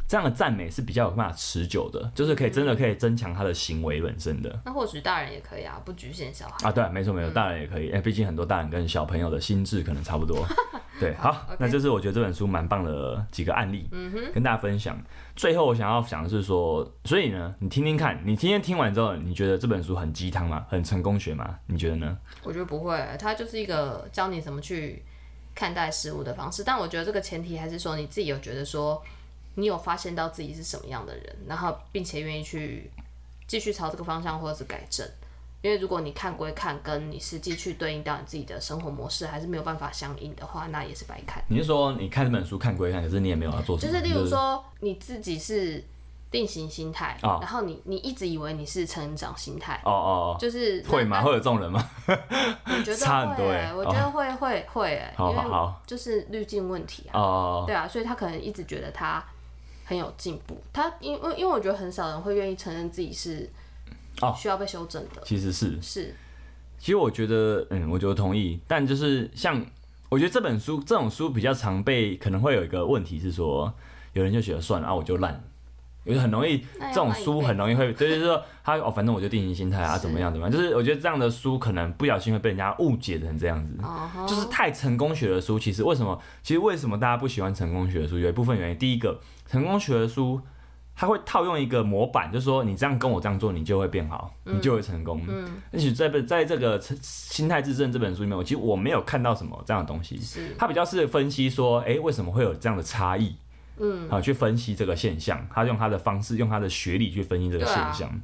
[0.09, 4.59] 这样的赞美是比较有办法持久的，就是可以真的可以增强他的行为本身的。
[4.64, 6.72] 那或许大人也可以啊，不局限小孩啊。
[6.72, 7.90] 对，没错没错，大人也可以。
[7.90, 10.46] 哎，毕竟很多大人跟小朋友的心智可能差不多。
[10.98, 15.00] 对，好，那就是我觉得这本书蛮棒的几个案例，嗯哼跟大家分享。
[15.37, 20.66] 最后我想要讲的是说，所以呢，你听听看，你今天听完之后，你觉得这本书很鸡汤吗？
[20.68, 21.57] 很成功学吗？
[21.66, 22.18] 你觉得呢？
[22.42, 25.04] 我觉得不会，它就是一个教你怎么去。
[25.59, 29.03] 看待事物的方式，但我觉得这个前提还是说你自己有觉得说，
[29.57, 32.88] 你有发现到自己是什么样的人，然后并且愿意去
[33.49, 35.05] 继续朝这个方向或者是改正。
[35.62, 41.42] 因为如果你看归看，跟你实际去对应到你自己的生活模式还是没有办法相应的话，那也是白看。
[41.49, 43.92] 你是说你看这本书看归看，可是你也没有要做什么？
[43.92, 45.83] 就是例如说你自己是。
[46.30, 51.22] 定型心态，然后你你一直以为你是成长心态，哦哦，就是会吗？
[51.22, 51.82] 会有这种人吗？
[52.06, 59.24] 我觉得 差很多，我觉得会会会哎，好好好，就是滤镜问题啊，哦对啊，所以他可能一直觉得他
[59.84, 63.48] 很有进步，他因为因为我觉得很少人会愿意承认自己是
[64.36, 65.80] 需要被修正的，其实是。
[65.80, 66.14] 是，
[66.78, 69.64] 其实我觉得嗯，我觉得同意，但就是像
[70.10, 73.72] 我觉得这本书这种书比较常被可能会有一个问题是说，
[74.12, 75.42] 有人就觉得算了啊，我就烂。
[76.04, 83.76] 我觉得很容易，这种书很容易会，对，就是说他哦，反正我就定型心态啊，怎么样怎么样，就是我觉得这样的书可能不小心会被人家误解成这样子，
[84.26, 86.18] 就是太成功学的书，其实为什么？
[86.42, 88.18] 其实为什么大家不喜欢成功学的书？
[88.18, 90.40] 有一部分原因，第一个，成功学的书
[90.96, 95.22] 它会套用一个模板，就是说你这样跟我这样做，你就会变好，你就会成功。
[95.28, 103.37] 嗯，而且在在这个心态自证这本书里面，我其实我没有看到什么这样的东西，是它比较是分析说，哎，为什么会有这样的差异？
[103.80, 108.08] 嗯，好，去分析这个现象，他用他的方式，用他的学历去分析这个现象。
[108.08, 108.20] 啊、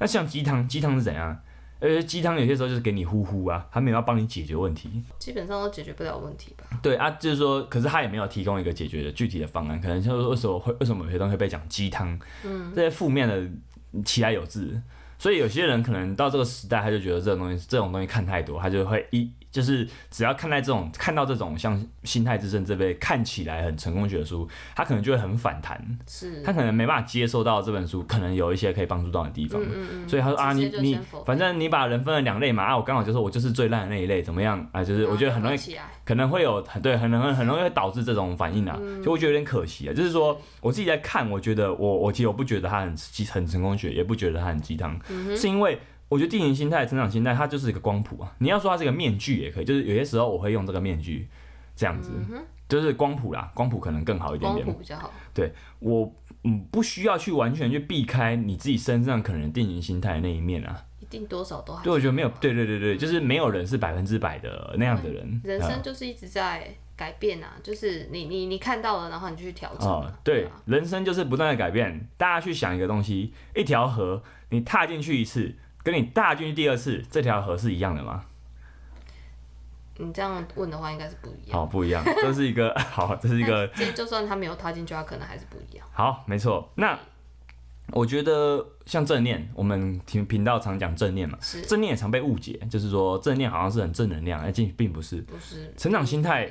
[0.00, 1.38] 那像鸡汤，鸡汤是怎样？
[1.80, 6.64] 呃，鸡汤有些时候就是给你呼呼啊，他没有要帮你解决问题，基本上都解决不了问题吧？
[6.80, 12.18] 对啊，就是说，可是他也没有提供一个解决的具体的方案，可能就是为什么会为什么有些东西会被讲鸡汤？
[12.44, 13.42] 嗯，这些负面的
[14.04, 14.80] 其来有自，
[15.18, 19.30] 所以有些人可能到这个时代，他就觉得这种东西，这种东西看太多，他就会一。
[19.54, 26.42] 就是只要看待这种看到这种像《心态之胜》这类看起来很成功学的书，他可能就会很反弹，是。
[26.42, 34.68] 他可能没办法接受到这本书可能有一些可以帮助到的地方，嗯嗯嗯，所以他说啊，你你反正你把人分了两类嘛，啊，我刚好就说我就是最烂的那一类，怎么样？
[34.72, 34.82] 啊？
[34.82, 35.58] 就是我觉得很容易
[36.04, 39.94] 可能会有很对，很很很容易会导致这种反应啊，就我觉得有点可惜啊。
[39.94, 42.96] 就是说我自己在看，我觉得我我其实我不觉得他很
[43.30, 44.98] 很成功学，也不觉得他很鸡汤，
[45.36, 45.78] 是因为。
[46.14, 48.32] 我觉得定型心态、成长心态，它就是一个光谱啊。
[48.38, 51.26] 你要说它是一个面具也可以，就是有些时候我会用这个面具
[51.74, 52.12] 这样子，
[52.68, 54.64] 就是光谱啦，光谱可能更好一点点。
[54.64, 55.10] 光谱比较好。
[55.34, 60.84] 对，我嗯不需要去完全去避开你自己身上可能定型心态的那一面啊。
[61.00, 61.82] 一定多少都还。
[61.82, 65.40] 对，我觉得没有，对对对对，就是没有人是百分之百的那样的人。
[65.42, 69.88] 人生就是一直在改变啊，就是你你你看到了，然后你就去调整。
[69.88, 72.06] 哦，对，人生就是不断的改变。
[72.16, 75.56] 大家去想一个东西，一条河，你踏进去一次。
[75.84, 78.24] 跟你大进去第二次，这条河是一样的吗？
[79.98, 81.52] 你这样问的话，应该是不一样。
[81.52, 82.02] 好，不一样。
[82.04, 83.64] 这是一个 好，这是一个。
[83.94, 85.86] 就算他没有踏进去，他可能还是不一样。
[85.92, 86.68] 好，没错。
[86.74, 86.98] 那
[87.92, 95.20] 我觉得像正念，我们频频道常讲正念嘛，是正念也常被误解，就是说正念好像是很正能量，而且并不是。
[95.22, 95.72] 不是。
[95.76, 96.50] 成长心态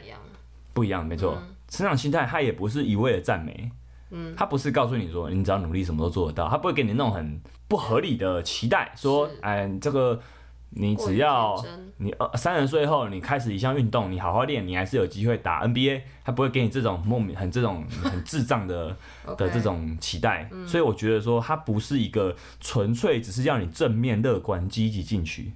[0.74, 1.38] 不一样，没错。
[1.42, 3.72] 嗯、成长心态它也不是一味的赞美，
[4.12, 7.42] 嗯，它不是告诉你说你只要努力什么都做得到，它不会给你那种很。
[7.74, 10.22] 不合理的期待，说，哎，这个
[10.70, 11.60] 你只要
[11.98, 18.96] 你二三十岁后你开始一项运动，你好好练，你还是有机会打 NBA，他不会给你这种莫名很这种很智障的
[19.36, 20.48] 的这种期待。
[20.68, 25.52] 所以我觉得说，它不是一个纯粹只是让你正面乐观积极进取，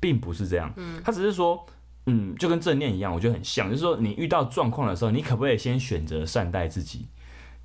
[0.00, 1.64] 并不是这样，他只是说。
[2.06, 7.06] 嗯，就跟正念一样，我觉得很像，就是说你遇到状况的时候，你可不可以先选择善待自己？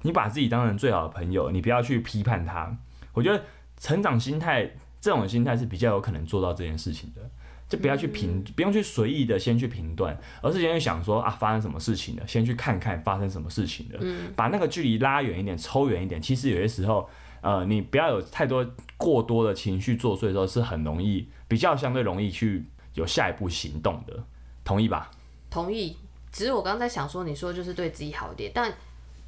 [0.03, 2.77] 你把自己当成最好的朋友，你不要去批判他。
[3.13, 3.41] 我觉得
[3.77, 4.69] 成长心态
[5.01, 7.21] 这种心态是比较有可能做到这件事情的，
[7.67, 16.21] 就不要去评，不用去随意的先去评断，而是先去想说啊，发生什么事情了，先去看看发生什么事情了，嗯把那个距离拉远一点，抽远一点。
[16.21, 17.07] 其实有些时候，
[17.41, 18.65] 呃，你不要有太多
[18.97, 24.23] 过多的情绪作祟的时候，是很容易，比较相对容易去有下一步行动的。
[24.63, 25.11] 同意吧？
[25.49, 25.95] 同意。
[26.31, 28.73] 只是我刚刚在想说，你说就是对自己好一点，但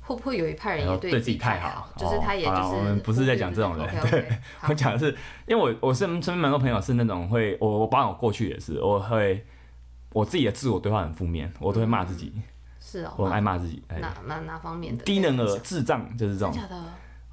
[0.07, 1.85] 会不会有一派人也对自己太好？
[1.97, 3.85] 就是他也就是、哦、我们不是在讲这种人。
[4.09, 4.25] 对，
[4.69, 5.11] 我讲的是，
[5.45, 9.45] 因为我我身身边蛮多朋友是那种会，我我包括我过去也是，我会
[10.13, 12.31] 我自己的自我对话很负面，我都会骂自己。
[12.37, 12.43] 嗯、
[12.79, 13.83] 是哦，我很爱骂自己。
[13.89, 15.03] 哪哪哪方面的？
[15.03, 16.53] 低能儿、智障，就是这种。
[16.53, 16.81] 假的？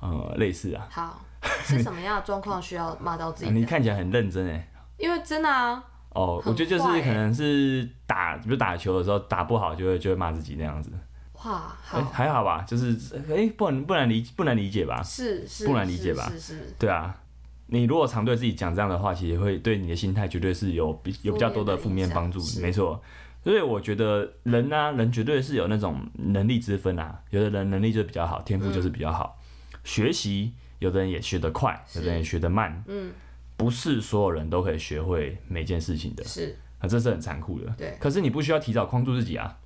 [0.01, 0.89] 呃，类似啊。
[0.91, 1.25] 好，
[1.63, 3.51] 是什么样的状况需要骂到自己？
[3.55, 4.69] 你看起来很认真哎。
[4.99, 5.81] 因为真的啊。
[6.11, 10.91] 哦，我觉得就是可能是打，比如打球的时候打不好，就会就会骂自己那样子。
[11.45, 12.93] 哇，好，欸、还好吧，就是
[13.29, 15.03] 哎、欸，不能不难理不难理解吧？
[15.03, 16.29] 是是，不难理解吧？
[16.31, 16.75] 是是，是，是。
[16.79, 17.15] 对啊，
[17.67, 22.41] 你如果常对自己讲这样的话，其实会对你的心态绝对是有比有比较多的负面帮助。
[22.61, 23.03] 没错，
[23.43, 27.21] 所以我觉得人呢、啊，人绝对是有那种能力之分啊。
[27.31, 29.39] 有的人能力就比较好，天赋就是比较好。
[29.73, 32.83] 嗯、学习，有的人也学得快，有的人也学得慢。
[32.87, 33.13] 嗯。
[33.57, 37.73] 不是所有人都可以学会每件事情的，是啊，这是很残酷的。
[37.79, 39.57] 对，可是你不需要提早框住自己啊。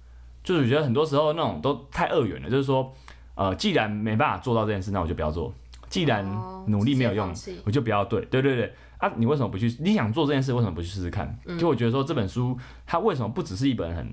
[0.49, 2.91] 就是我觉得很多时候那种都太二元了，就是说，
[3.35, 5.53] 呃，既然没办法做到这件事，那我就不要做；
[5.91, 6.25] 既然
[6.69, 7.31] 努力没有用，
[7.65, 8.25] 我就不要对。
[8.31, 9.77] 对对对啊，你为什么不去？
[9.79, 11.39] 你想做这件事，为什么不去试试看？
[11.45, 11.59] 嗯。
[11.59, 12.57] 就我觉得说这本书
[12.87, 14.11] 它为什么不只是一本很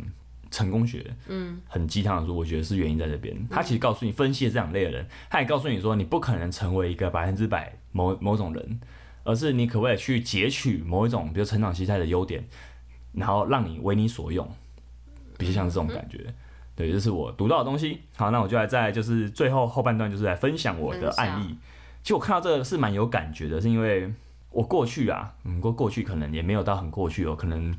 [0.51, 2.35] 成功学、嗯，很鸡汤的书？
[2.35, 3.33] 我觉得是原因在这边。
[3.49, 8.79] 它其实告诉你分析这两类的人，它也告诉你说你不可能成为一个百分之百某某种人。
[9.23, 12.45] 而是你可不可以去截取某一种，比如成长心态的优点，
[13.13, 14.47] 然后让你为你所用，
[15.37, 16.19] 比较像是这种感觉。
[16.75, 18.01] 对，这是我读到的东西。
[18.17, 21.57] 好，那我就来在就是最后后半段，就是来分享我的案例。
[22.03, 24.13] 其实我看到这个是蛮有感觉的，是因为
[24.51, 27.71] 我过去啊，嗯，过过去可能也没有到很过去哦，可能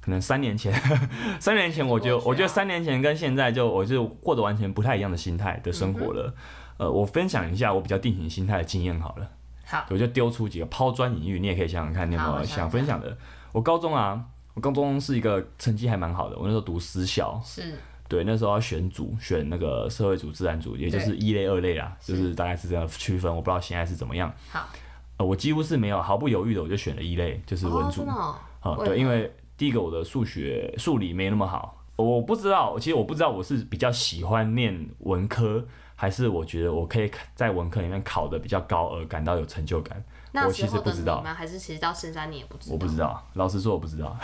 [0.00, 0.72] 可能三年前，
[1.40, 6.34] 三年前我就我觉得三年前跟现在就我就过得完全不太一样的心态的生活了。
[6.76, 9.30] 呃，我分享一下我比较定型心态的经验好了。
[9.64, 13.16] 好我就丢出几个抛砖引玉，你也可以想想看，你有没有想分享的？
[13.52, 14.22] 我高中啊，
[14.54, 17.74] 我高中是一个成绩还蛮好的，我那时候读私校，是，
[18.08, 24.32] 对，那时候要选组，选那个社会组、自然组，也就是一类、二类啦，就是大概是这样区分，我不知道现在是怎么样。
[24.50, 24.68] 好，
[25.16, 28.02] 呃，我几乎是没有毫不犹豫的，我就选了一类，就是文组。
[28.06, 35.66] 啊、哦嗯，对，因为第一个我的数学、数理没那么好，我不知道，其实我不知道我是比较喜欢念文科。
[35.94, 40.02] 还是我觉得我可以在文科里面考的比较高而感到有成就感。
[40.34, 41.22] 我其实不知道。
[41.22, 42.72] 还是其实到现在你也不知道？
[42.74, 44.16] 我不知道，老实说我不知道。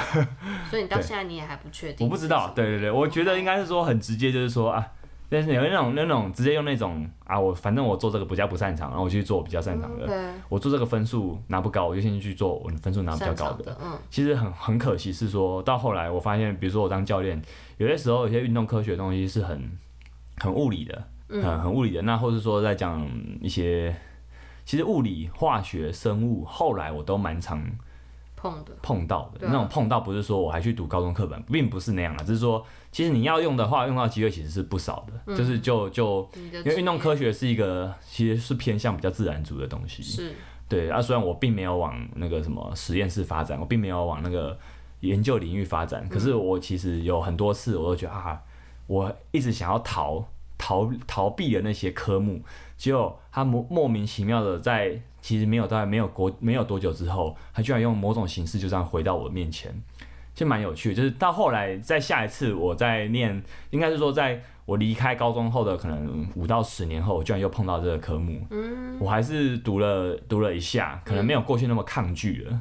[0.71, 2.07] 所以你到现在你也还不确定？
[2.07, 4.87] 我不知道，对对对，我觉得应该是说很直接，就是说啊，
[5.29, 10.07] 但是有那种那种直接用那种啊，我反正我做这个比较不擅长，然后我去做我比较擅长的。
[10.09, 13.65] 嗯、我做这个分数拿不高，我就先去做我分数拿比较高的。
[13.65, 13.99] 的嗯。
[14.11, 17.41] 其实很很可惜是说到后来我发现，比如说我当教练，
[17.77, 19.71] 有些时候有些运动科学的东西是很
[20.39, 21.05] 很物理的。
[21.31, 23.07] 很很物理的，那或是说在讲
[23.43, 23.95] 一些，
[24.69, 27.59] 其实物理、化学、生物，后来我都蛮常
[28.37, 29.47] 碰的碰到的。
[29.47, 35.15] 那种碰到不是说我还去读高中课本，并不是那样的，只是说其实你要用的话，用到机会其实是不少的。
[35.25, 40.03] 嗯、就是就就因为运动科学是一个其实是偏向比较自然组的东西。
[40.03, 40.35] 是。
[40.69, 44.55] 对啊，虽然我并没有往那个什么实验室发展，我并没有往那个
[45.01, 48.39] 研究领域发展，可是我其实有很多次我都觉得啊，
[48.87, 50.29] 我一直想要逃。
[50.59, 52.43] 逃逃避的那些科目，
[52.77, 59.73] 结果他莫莫名其妙的在其实没有在没有过没有多久之后，他居然用某种形式就这样回到我面前，
[60.35, 60.95] 就蛮有趣的。
[60.95, 72.61] 就是到后来在下一次我在念，应该是说在我离开高中后的可能五到十年后，我居然又碰到这个科目，嗯，我还是读了读了一下，可能没有过去那么抗拒了。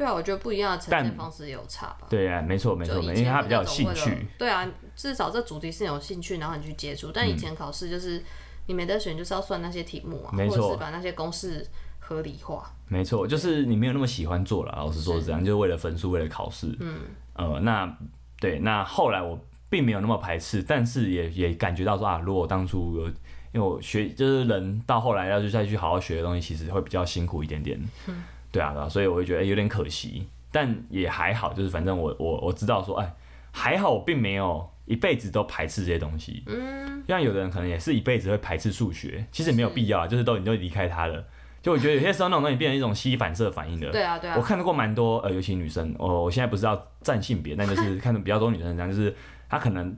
[0.00, 2.06] 对啊，我觉得不一样的呈现方式也有差吧。
[2.08, 4.26] 对啊，没错没错，因为他比较有兴趣。
[4.38, 7.12] 对啊，至少这主题是有兴趣，然后你去接触。
[7.12, 8.24] 但以前考试就是
[8.64, 11.66] 你没得选，就是要算那些题目啊，没，或者是把那些公式
[11.98, 12.74] 合理化。
[12.88, 14.72] 没错，就是你没有那么喜欢做了。
[14.72, 16.74] 老实说是这样，就是为了分数，为了考试。
[16.80, 17.00] 嗯。
[17.34, 17.98] 呃，那
[18.38, 19.38] 对，那后来我
[19.68, 23.06] 并没有那么排斥，但是也也感觉到说啊，如果当初有
[23.52, 27.78] 因为我学就是人到后来要去再去好好学的东西，其实会比较辛苦一点点。
[28.06, 28.22] 嗯、
[28.52, 33.14] 对啊，对啊，所以我会觉得有点可惜，但也还好，就是反正我我我知道说，哎，
[33.52, 36.42] 还好我并没有一辈子都排斥这些东西。
[36.46, 41.24] 嗯，像有的人可能也是一辈子会排斥数学，其实也没有必要，啊就是都你都离开它了。
[41.62, 43.90] 就我觉得有些时候那种东西变成一种吸反射反应的。
[43.90, 44.34] 对啊，对啊。
[44.36, 49.14] 我看到过蛮多呃，尤其女生，我我现在不是要占性别，但就是看到比较多女生这样，就是
[49.46, 49.94] 她可能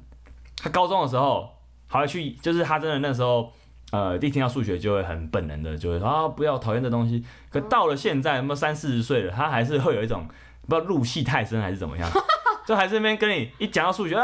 [0.56, 1.48] 她高中的时候，
[1.86, 3.52] 还会去就是她真的那时候，
[3.92, 7.24] 呃，一听到数学就会很本能的就会说啊，不要讨厌这东西。
[7.50, 10.26] 可到了现在，那么三四十岁了，他还是会有一种
[10.66, 12.10] 不知道入戏太深还是怎么样。
[12.64, 14.22] 就还是那边跟你一讲到数学，啊，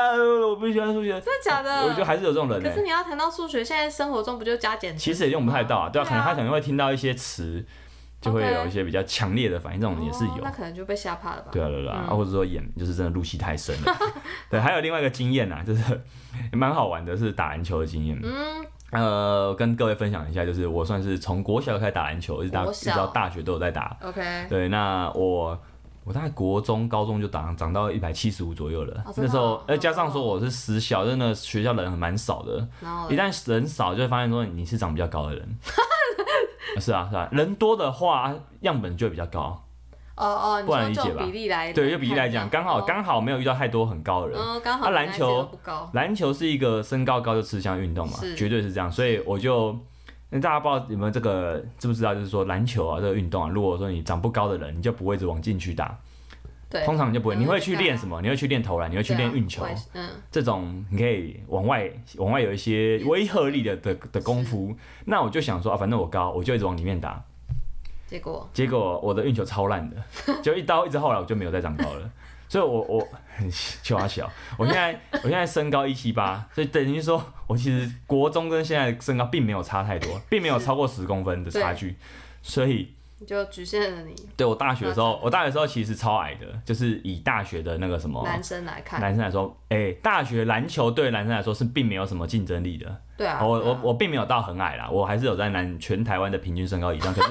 [0.49, 1.83] 我不喜欢数学，真的假的？
[1.83, 2.63] 我觉得还是有这种人。
[2.63, 4.97] 可是你要谈到数学，现在生活中不就加减？
[4.97, 7.67] 其实也用不太到啊，对啊，可能他可能会听到一些词，
[8.21, 10.39] 就会有一些比较强烈的反应，这种也是有。
[10.45, 11.49] 那可能就被吓怕了吧？
[11.51, 13.97] 对啊，对啊，或者说演就是真的入戏太深了。
[14.49, 16.01] 对，还有另外一个经验啊，就是
[16.53, 18.17] 也蛮好玩的，是打篮球的经验。
[18.23, 23.97] 嗯，呃，跟各位分享一下，就是我算是从国小开始打篮球，一直到一直到大学都有在打。
[24.03, 24.47] OK。
[24.49, 25.59] 对，那我。
[26.05, 29.05] 我大概国中、高中就长长到一百七十五左右了。
[29.15, 32.67] 那时候，呃，加上说我是私校，真的学校人蛮少的。
[33.11, 35.47] 一旦人少，就会发现说你是长比较高的人。
[36.81, 39.68] 是啊，是啊，人多的话，样本就会比较高。
[40.19, 41.23] 哦哦，不然理解吧？
[41.73, 44.39] 对，就比例来讲，刚好刚好没有遇到太多很高的人。
[44.39, 44.91] 嗯，刚好。
[44.91, 45.49] 篮球，
[45.93, 48.91] 篮球是一个身高高就吃香运动嘛，绝对是这样。
[48.91, 49.79] 所以我就。
[50.31, 52.15] 那大家不知道有没有这个知不知道？
[52.15, 55.97] 就是说篮球啊，这个运动啊，如果说你长不高的人，你就不会一直往禁区打。
[56.69, 56.85] 对。
[56.85, 58.21] 通常就不会，你会去练什么？
[58.21, 59.67] 你会去练投篮，你会去练运球。
[59.95, 60.07] 嗯。
[60.31, 64.77] 这种你可以往外往外有一些威慑力的的的功夫。
[65.07, 67.25] 那我就想说啊，反正我高，我就一直往里面打。
[68.09, 68.49] 结果。
[68.53, 69.97] 结果我的运球超烂的，
[70.43, 72.11] 就一刀一直后来我就没有再长高了。
[72.49, 81.95] 所以我，我我很小小，我现在 我现在身高一七八，所以等于说，我其实国中跟现在身高并没有差太多，并没有超过十公分的差距，
[82.41, 82.95] 所以
[83.27, 84.15] 就局限了你。
[84.35, 93.03] 对，我大学的时候，我大学的时候其实超矮的，就是以大学的那个什么男生来看，男生来说，哎、欸，大学篮球对男生来说是并没有什么竞争力的。
[93.19, 97.29] 对啊，我我我并没有到很矮啦，我还是有在男全台湾的平均身高以上，可是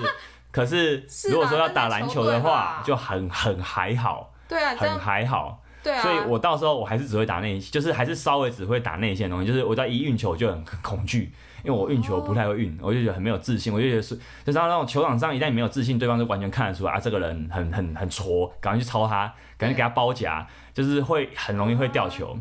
[0.51, 4.33] 可是如果说要打篮球的话，就很很还好。
[4.49, 11.33] 对啊，很还好，对啊，所以我到时候我还是只会打内，就是还是稍微只会打内线的东西，就是我在一运球就很恐惧，
[11.65, 22.39] 因为我运球不太会运，我就觉得很没有自信，我就觉得是，就是那种球场上一旦你没有自信，对方就完全看得出来啊，这个人很很很挫，赶快去抄他，赶紧给他包夹，就是会很容易会掉球，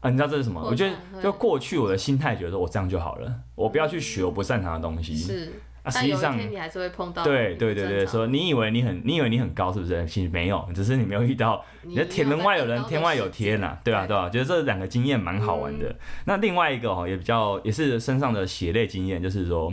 [0.00, 0.58] 啊，你知道这是什么？
[0.62, 5.14] 我觉得就过去我的心态觉得说我这样就好了，我不要去学我不擅长的东西。
[5.14, 5.52] 是。
[5.82, 7.24] 啊，实际上你还是会碰到。
[7.24, 10.06] 对对对对，说你以为你很，你以为你很高，是不是？
[10.06, 11.64] 其实没有，只是你没有遇到。
[11.82, 14.06] 你的天，门外有人，天外有天呐，对吧？
[14.06, 14.30] 对吧？
[14.30, 15.92] 觉得这两个经验蛮好玩的。
[16.26, 19.72] 那另外一个哦，也比较也是身上的血泪经验，就是说，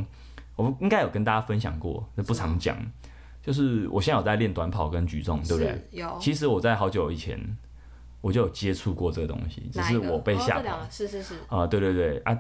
[0.56, 2.76] 我们应该有跟大家分享过，不常讲。
[3.42, 5.88] 就是我现在有在练短跑跟举重，对不对？
[5.92, 6.18] 有。
[6.20, 7.40] 其实我在好久以前
[8.22, 10.80] 我就有接触过这个东西，只是我被吓跑。
[10.90, 11.36] 是是是。
[11.48, 12.36] 啊，对对对啊。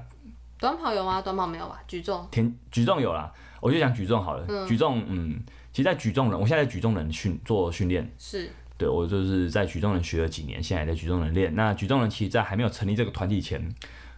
[0.59, 1.21] 短跑有吗？
[1.21, 1.79] 短跑没有吧？
[1.87, 2.27] 举重。
[2.31, 3.31] 田举重有啦。
[3.61, 5.39] 我就讲举重好了，嗯、举重，嗯，
[5.71, 11.53] 其实，在举重人，我现在在举重人训做训练，是，对我就是在举重人学了几年，现在在举重人练。
[11.55, 13.69] 那举重人其实，在还没有成立这个团体前，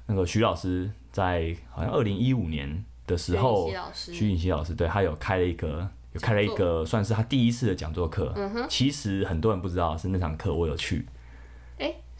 [0.05, 8.31] 那个徐老师在好像二零一五年的时候，徐颖熙老师，对他有开了一个，有开了一个，算是他第一次的讲座课。
[8.35, 11.05] 嗯哼，其实很多人不知道是那堂课我有去。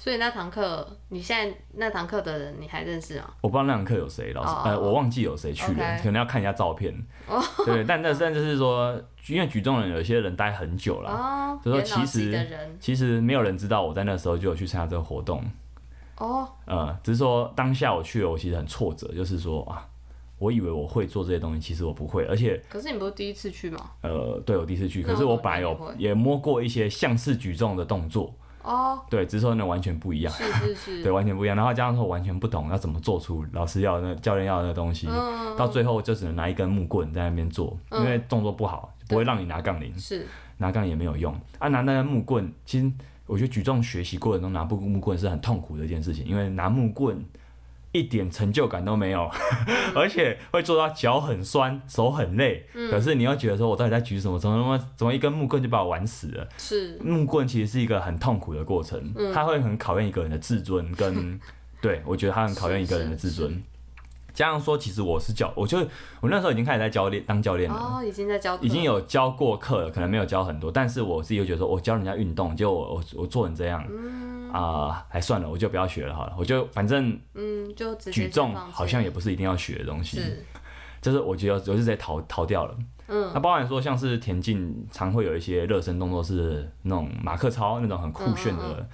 [0.02, 3.32] 所以那堂课，你现在那堂课的人你还认识吗？
[3.40, 6.92] 我不知道那堂课有谁，老师，oh, 呃，我忘记有谁去了.可能要看一下照片。
[7.28, 7.44] Oh.
[7.64, 12.50] 对，但但但就是说，因为举重人有些人待很久了，所以说其实
[12.80, 15.40] 其实没有人知道我在那时候就有去参加这个活动。
[16.18, 16.48] 哦、oh.
[16.66, 19.88] 呃，只是说当下我去了，我其实很挫折，就是说啊，
[20.40, 23.92] 我以为我会做这些东西，其实我不会，而且可是你不是第一次去吗？
[24.02, 28.34] 呃，对，我第一次去，可是我本来有也摸过一些像是举重的动作。
[28.64, 31.56] 哦，对，只是说那完全不一样，是是 是，对，完全不一样。
[31.56, 40.26] 然后加上说完全不懂要怎么做出老师要的那教练要的那东西，嗯，到最后就只能拿一根木棍在那边做，嗯，因为动作不好，不会让你拿杠铃，是
[40.58, 41.68] 拿杠铃也没有用啊。
[41.68, 42.92] 拿那根木棍，其实
[43.26, 47.24] 我觉得举重学习过程中拿木木棍是很痛苦的一件事情，因为拿木棍。
[47.92, 49.30] 一点成就感都没有，
[49.94, 52.66] 而且会做到脚很酸、手很累。
[52.74, 54.40] 嗯、可是你又觉得说，我到底在举什么？
[54.40, 56.48] 怎么怎么怎么一根木棍就把我玩死了？
[56.58, 61.40] 是木棍其实是一个很痛苦的过程，嗯、它会很考验一个人的自尊跟，跟
[61.82, 63.62] 对我觉得它很考验一个人的自尊。
[64.34, 65.80] 加上说，其实我是教，我就
[66.20, 73.86] 我那时候已经开始在教练当教练了，哦，已经在教，已经有教过课了，可能没有教很多，但是我自己又觉得说，我教人家运动，结果我我我做成这样。
[73.90, 80.46] 嗯啊，还算了，我就不要学了好了，我就反正嗯，就举重好像也不是一定要学的东西，是，
[81.02, 82.78] 就是我觉得我就直接逃逃掉了。
[83.08, 88.88] 嗯，那包含说像是田径，常会有一些热身动作是那种马克操那种很酷炫的，嗯嗯，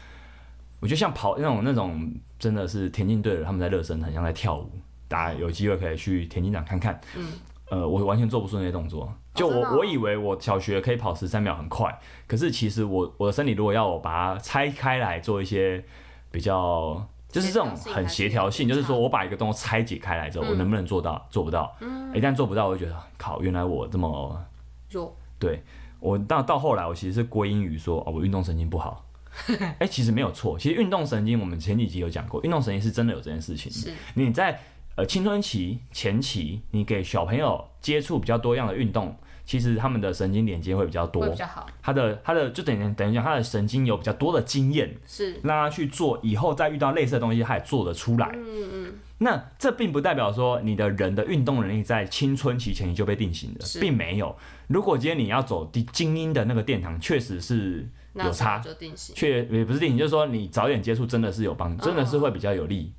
[0.82, 4.70] 我觉得像跑那种那种真的是田径队的他们在热身，很像在跳舞。
[5.08, 7.00] 大家有机会可以去田径场看看。
[7.16, 7.34] 嗯，
[7.70, 9.14] 呃，我完全做不出那些动作。
[9.34, 15.84] 就我、哦哦、我以为我小学可以跑十三秒很快，可是其实我我的身体如果要我把它拆开来做一些
[16.32, 21.28] 比较，就是这种很协调性，就是说我把一个动作拆解开来之后，嗯、我能不能做到？
[21.30, 21.76] 做不到。
[21.82, 22.16] 嗯。
[22.16, 24.44] 一旦做不到，我就觉得靠，原来我这么
[24.90, 25.16] 弱。
[25.38, 25.62] 对，
[26.00, 29.06] 我到到后来，我其实是归因于说，哦，我运动神经不好。
[29.54, 30.58] 哎、欸，其实没有错。
[30.58, 33.72] 其实运动神经，我们前几集有讲过，运动神经是真的有这件事情。
[33.72, 33.94] 是。
[34.16, 34.60] 你在
[34.98, 39.16] 呃青春期前期，你给小朋友接触比较多样的运动。
[39.46, 41.66] 其实他们的神经连接会比较多，比较好。
[41.82, 48.30] 他的他的就等于等于讲，他的神经有比较多的经验，是让他去做，以后再遇到类似的东西，他也做得出来。
[48.36, 48.94] 嗯嗯。
[49.20, 54.36] 那这并不代表说你的人的运动能力在青春期前期就被定型的，并没有。
[54.68, 58.62] 如果今天你要走精英的那个殿堂，确实是有差，
[59.16, 62.92] 确也不是定型，就是说你早点接触真的是有帮助，真的是会比较有利。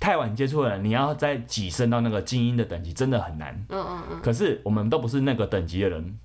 [0.00, 3.54] 太晚接触了，你要再跻身到那个精英的等级，真的很难。
[3.68, 4.20] 嗯嗯嗯。
[4.22, 6.18] 可是我们都不是那个等级的人，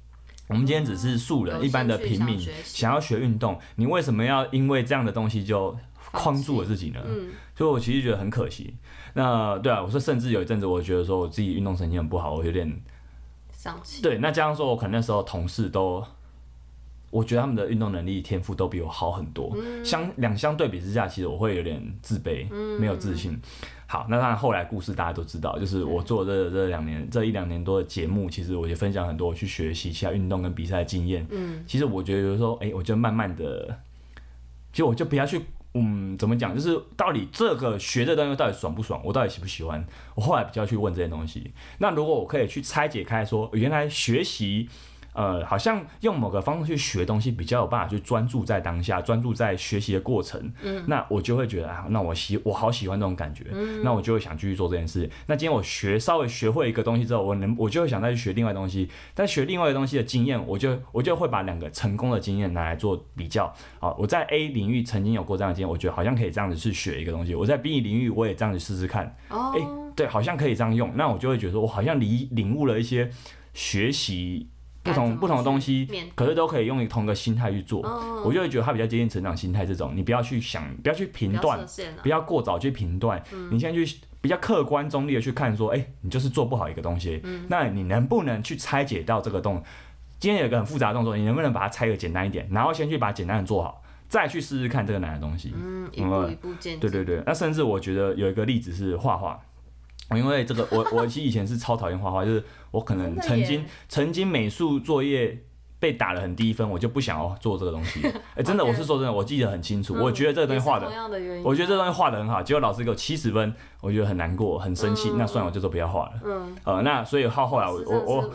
[0.47, 5.77] 我们今天只是素人，一般的平民，想要学运动，你为什么要因为这样的东西就
[6.13, 7.01] 框住了自己呢？
[7.05, 7.31] 嗯。
[7.53, 8.75] 所以我其实觉得很可惜。
[9.13, 12.81] 那对啊，我说甚至有一阵子，我觉得说我自己运动神经很不好，我有点
[13.51, 14.01] 丧气。
[14.01, 16.01] 对，那加上说我可能那时候同事都。
[17.09, 23.39] 我觉得他们的运动能力、天赋都比我好很多，嗯、相两相对比之下，其实我会有点自卑，嗯、没有自信。
[23.87, 31.25] 好，那当然后来故事大家都知道，就是我做这这两年、这一两年多的节目，其实我也分享很多我去学习其他运动跟比赛的经验。
[31.29, 33.79] 嗯，其实我觉得有时候，哎、欸，我就慢慢的，
[34.73, 35.39] 其实我就不要去，
[35.75, 39.85] 嗯，怎么讲，就是到底这个学这东西到底爽不爽，我到底喜不喜欢？
[40.15, 41.53] 我后来比较去问这些东西。
[41.77, 44.67] 那如果我可以去拆解开说，原来学习。
[45.15, 50.51] 呃，好像用某个方式去学东西比较有办法去专注在当下，专注在学习的过程。
[50.61, 53.45] 嗯，那我就会觉得啊，那我喜我好喜欢这种感觉。
[53.53, 55.09] 嗯，那我就会想继续做这件事。
[55.27, 58.89] 那今天我学稍微学会一个东西之后，我能我就会想再去学另外东西。
[59.13, 63.53] 但学另外的东西的经验，我就我就会把两个成功的经验拿来做比较。
[63.79, 67.33] 好，我在 A 领域曾经有过这样的经验，我觉得好像可以这样子去学一个东西。
[67.33, 69.15] 我在 B 领域我也这样子试试看。
[69.29, 69.61] 哦，哎，
[69.95, 70.91] 对，好像可以这样用。
[70.95, 73.09] 那我就会觉得说我好像理领悟了一些
[73.53, 74.49] 学习。
[74.85, 79.93] 不同不同的东西，可是都可以用同一个心态去做，哦、我就会觉得它比较接近成长心态这种。
[79.95, 83.21] 你不要去想，不要去评断，不要，不要过早去评断。
[83.33, 89.63] 嗯、你先去比较客观中立的去看，说，哎、欸，你就是做不好一个东西，嗯、那你能不能去拆解到这个动？
[90.19, 95.53] 今天有一个很复杂的动作，你能不能把它拆个简单一点，然后先去把简单的做好，再去试试看这个难的东西。
[95.55, 96.79] 嗯，一步一步渐进。
[96.79, 99.39] 对对对，那甚至我觉得有一个例子是画画。
[100.11, 105.43] 因为这个，我我其实以前是超讨厌画画，就是我可能曾经曾经美术作业。
[105.85, 108.01] 被打了很低分，我就不想要做这个东西。
[108.33, 109.95] 哎、欸，真的，我是说真的，我记得很清楚。
[109.95, 110.87] 嗯、我觉得这个东西画的，
[111.43, 112.41] 我觉得这个东西画的很好。
[112.41, 115.11] 结果老师给我七十分，我觉得很难过，很生气。
[115.11, 116.13] 嗯、那算了，我就说不要画了。
[116.25, 116.55] 嗯。
[116.63, 118.31] 呃，那所以后后来我我我，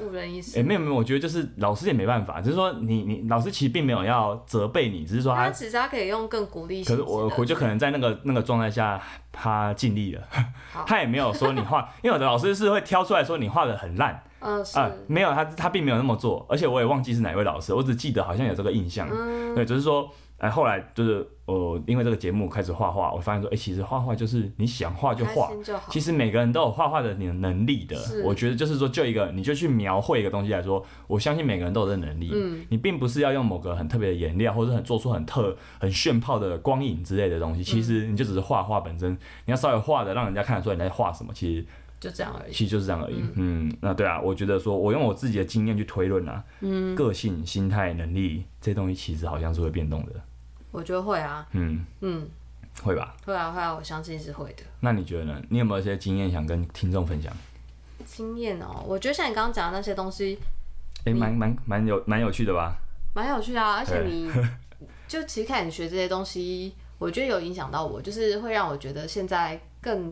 [0.54, 6.84] 哎，没有没有，我觉得就是老师也没办法，就是说你你老师其实并没有要责备你，只是说他，他其实他可以用更鼓励。
[6.84, 10.22] 可是我我就可能在那个那个状态下，他尽力了，
[10.86, 14.22] 他也没有说你画，因为我的老师是会挑出来说你画的很烂。
[14.40, 19.08] 嗯，啊、呃，没有，他他并没有那么做，而且我也忘记是哪位老师，我只记得好像有这个印象。
[19.10, 25.50] 嗯，对，就是说，哎、呃，后来就是，呃，因为这个节目开始画画，我发现说，哎、欸，其实画画就是你想画就画，
[25.90, 27.96] 其实每个人都有画画的能力的。
[28.24, 32.30] 我觉得就是说，就一个你就去描绘一个东西来说，我相信每个人都有这能力。
[32.32, 39.12] 嗯，你并不是要用某个很特别的颜料，或者很做出很特很炫炮的光影之类的东西，其实你就只是画画本身，
[39.44, 41.66] 你要稍微画的让人家看得出来你在画什么，其实。
[42.00, 43.16] 就这样而已，其实就是这样而已。
[43.20, 50.12] 嗯，嗯，那对啊，我觉得说，我用我自己的经验去推论啊，嗯，个性、心态、能力这些东西，其实好像是会变动的。
[50.70, 51.46] 我觉得会啊。
[51.52, 52.26] 嗯嗯，
[52.82, 53.14] 会吧？
[53.26, 54.62] 会啊会啊，我相信是会的。
[54.80, 55.42] 那你觉得呢？
[55.50, 57.30] 你有没有一些经验想跟听众分享？
[58.06, 60.38] 经验哦，我觉得像你刚刚讲的那些东西，
[61.04, 62.78] 哎、欸，蛮蛮蛮有蛮有趣的吧？
[63.14, 64.30] 蛮有趣的啊，而且你
[65.06, 70.10] 就其实看你学这些东西，我觉得有影响到我，就是会让我觉得现在更。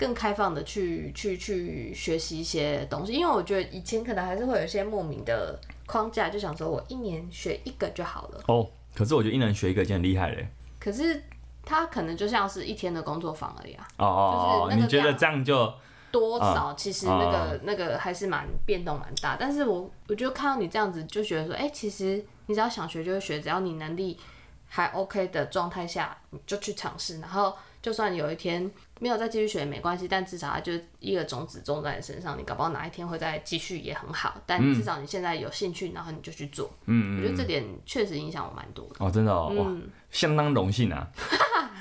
[0.00, 8.42] 更开放的去去去学习一些东西，因为我觉得以前可能还是会有一些莫名的框架，就想说我一年学一个就好了。
[8.48, 10.48] 哦，可是我觉得一年学一个已经很厉害嘞。
[10.78, 11.22] 可是
[11.66, 13.86] 它可能就像是一天的工作坊而已啊。
[13.98, 15.70] 哦哦哦，你觉得这样就
[16.10, 16.72] 多少？
[16.72, 19.36] 其实那个、哦、那个还是蛮变动蛮大。
[19.38, 24.18] 但是我我就看到你这样子，就觉得说，哎、欸，其实你只要想学就会学，只要你能力
[24.66, 28.70] 还 OK 的状态下，你就去尝试，然后就算有一天
[29.00, 34.40] 没有再继续学也没关系，但至少它就一个种子种在你身上，你搞不好哪一天会再继续也很好。
[34.46, 36.70] 但至少你现在有兴趣，然后你就去做。
[36.84, 38.96] 嗯，我觉得这点确实影响我蛮多的。
[38.98, 39.66] 哦，真的哦，哇，
[40.10, 41.08] 相当荣幸啊。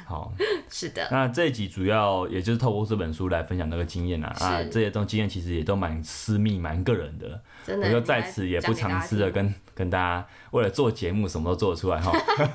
[0.10, 0.34] 好，
[0.68, 1.08] 是的。
[1.12, 7.40] 那这一集主要也就是透过这本书来分享那个经验啊，啊，这些东经验其实也都蛮私密、蛮个人的。
[7.64, 12.12] 真的，我就在此也不尝试的跟跟大家为了做节目什么都做得出来哈。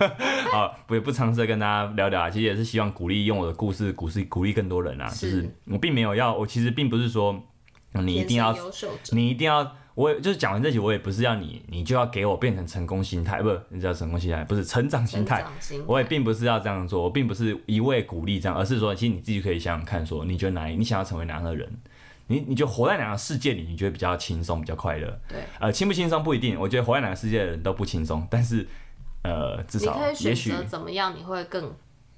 [0.51, 5.09] 好，不也不尝试的跟大家聊聊啊，其实也是希望鼓励用我的故事鼓励鼓励更多人啊。
[5.09, 7.41] 是就是我并没有要，我其实并不是说
[7.93, 8.53] 你一定要，
[9.13, 9.77] 你一定要。
[9.95, 15.45] 我也就是讲完这集，我也不是要你，你就要给我变成成功心态，不，你知道成功心态不是成长心态。
[15.87, 21.73] 我也并不是要这样做，我并不是一味鼓励这样，而是说，其实你自己可以想想看，说你觉得哪里，你想要成为哪样的人，
[22.27, 25.21] 你你就活在哪个世界里，你觉得比较轻松，比较快乐。
[25.29, 25.39] 对。
[25.61, 28.67] 呃，轻不轻松不一定，我觉得活在哪个世界的人都不轻松，但是
[29.23, 31.73] 呃，至少也许怎么样，你会更。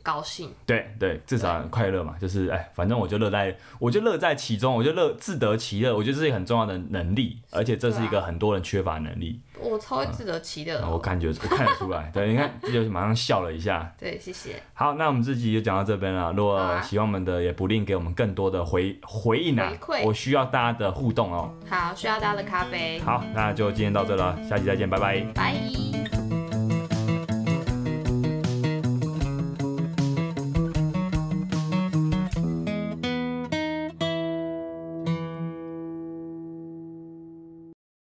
[0.06, 9.40] 高兴，对对，至少很快乐嘛，就是哎，反正我就乐在，我就乐在其中，我就乐自得其乐，我觉得这是一个很重要的能力，而且这是一个很多人缺乏能力。
[9.58, 13.92] 我超会自得其乐，我感觉我看得出来， 对，你看这就马上笑了一下。
[13.98, 14.62] 对，谢谢。
[14.74, 16.32] 好，那我们这集就讲到这边了。
[16.34, 19.72] 如果喜欢我们的，也不吝给我们更多的回回应啊，
[20.04, 21.52] 我需要大家的互动哦。
[21.68, 23.00] 好，需要大家的咖啡。
[23.00, 25.20] 好，那就今天到这了，下期再见，拜拜。
[25.34, 26.45] 拜。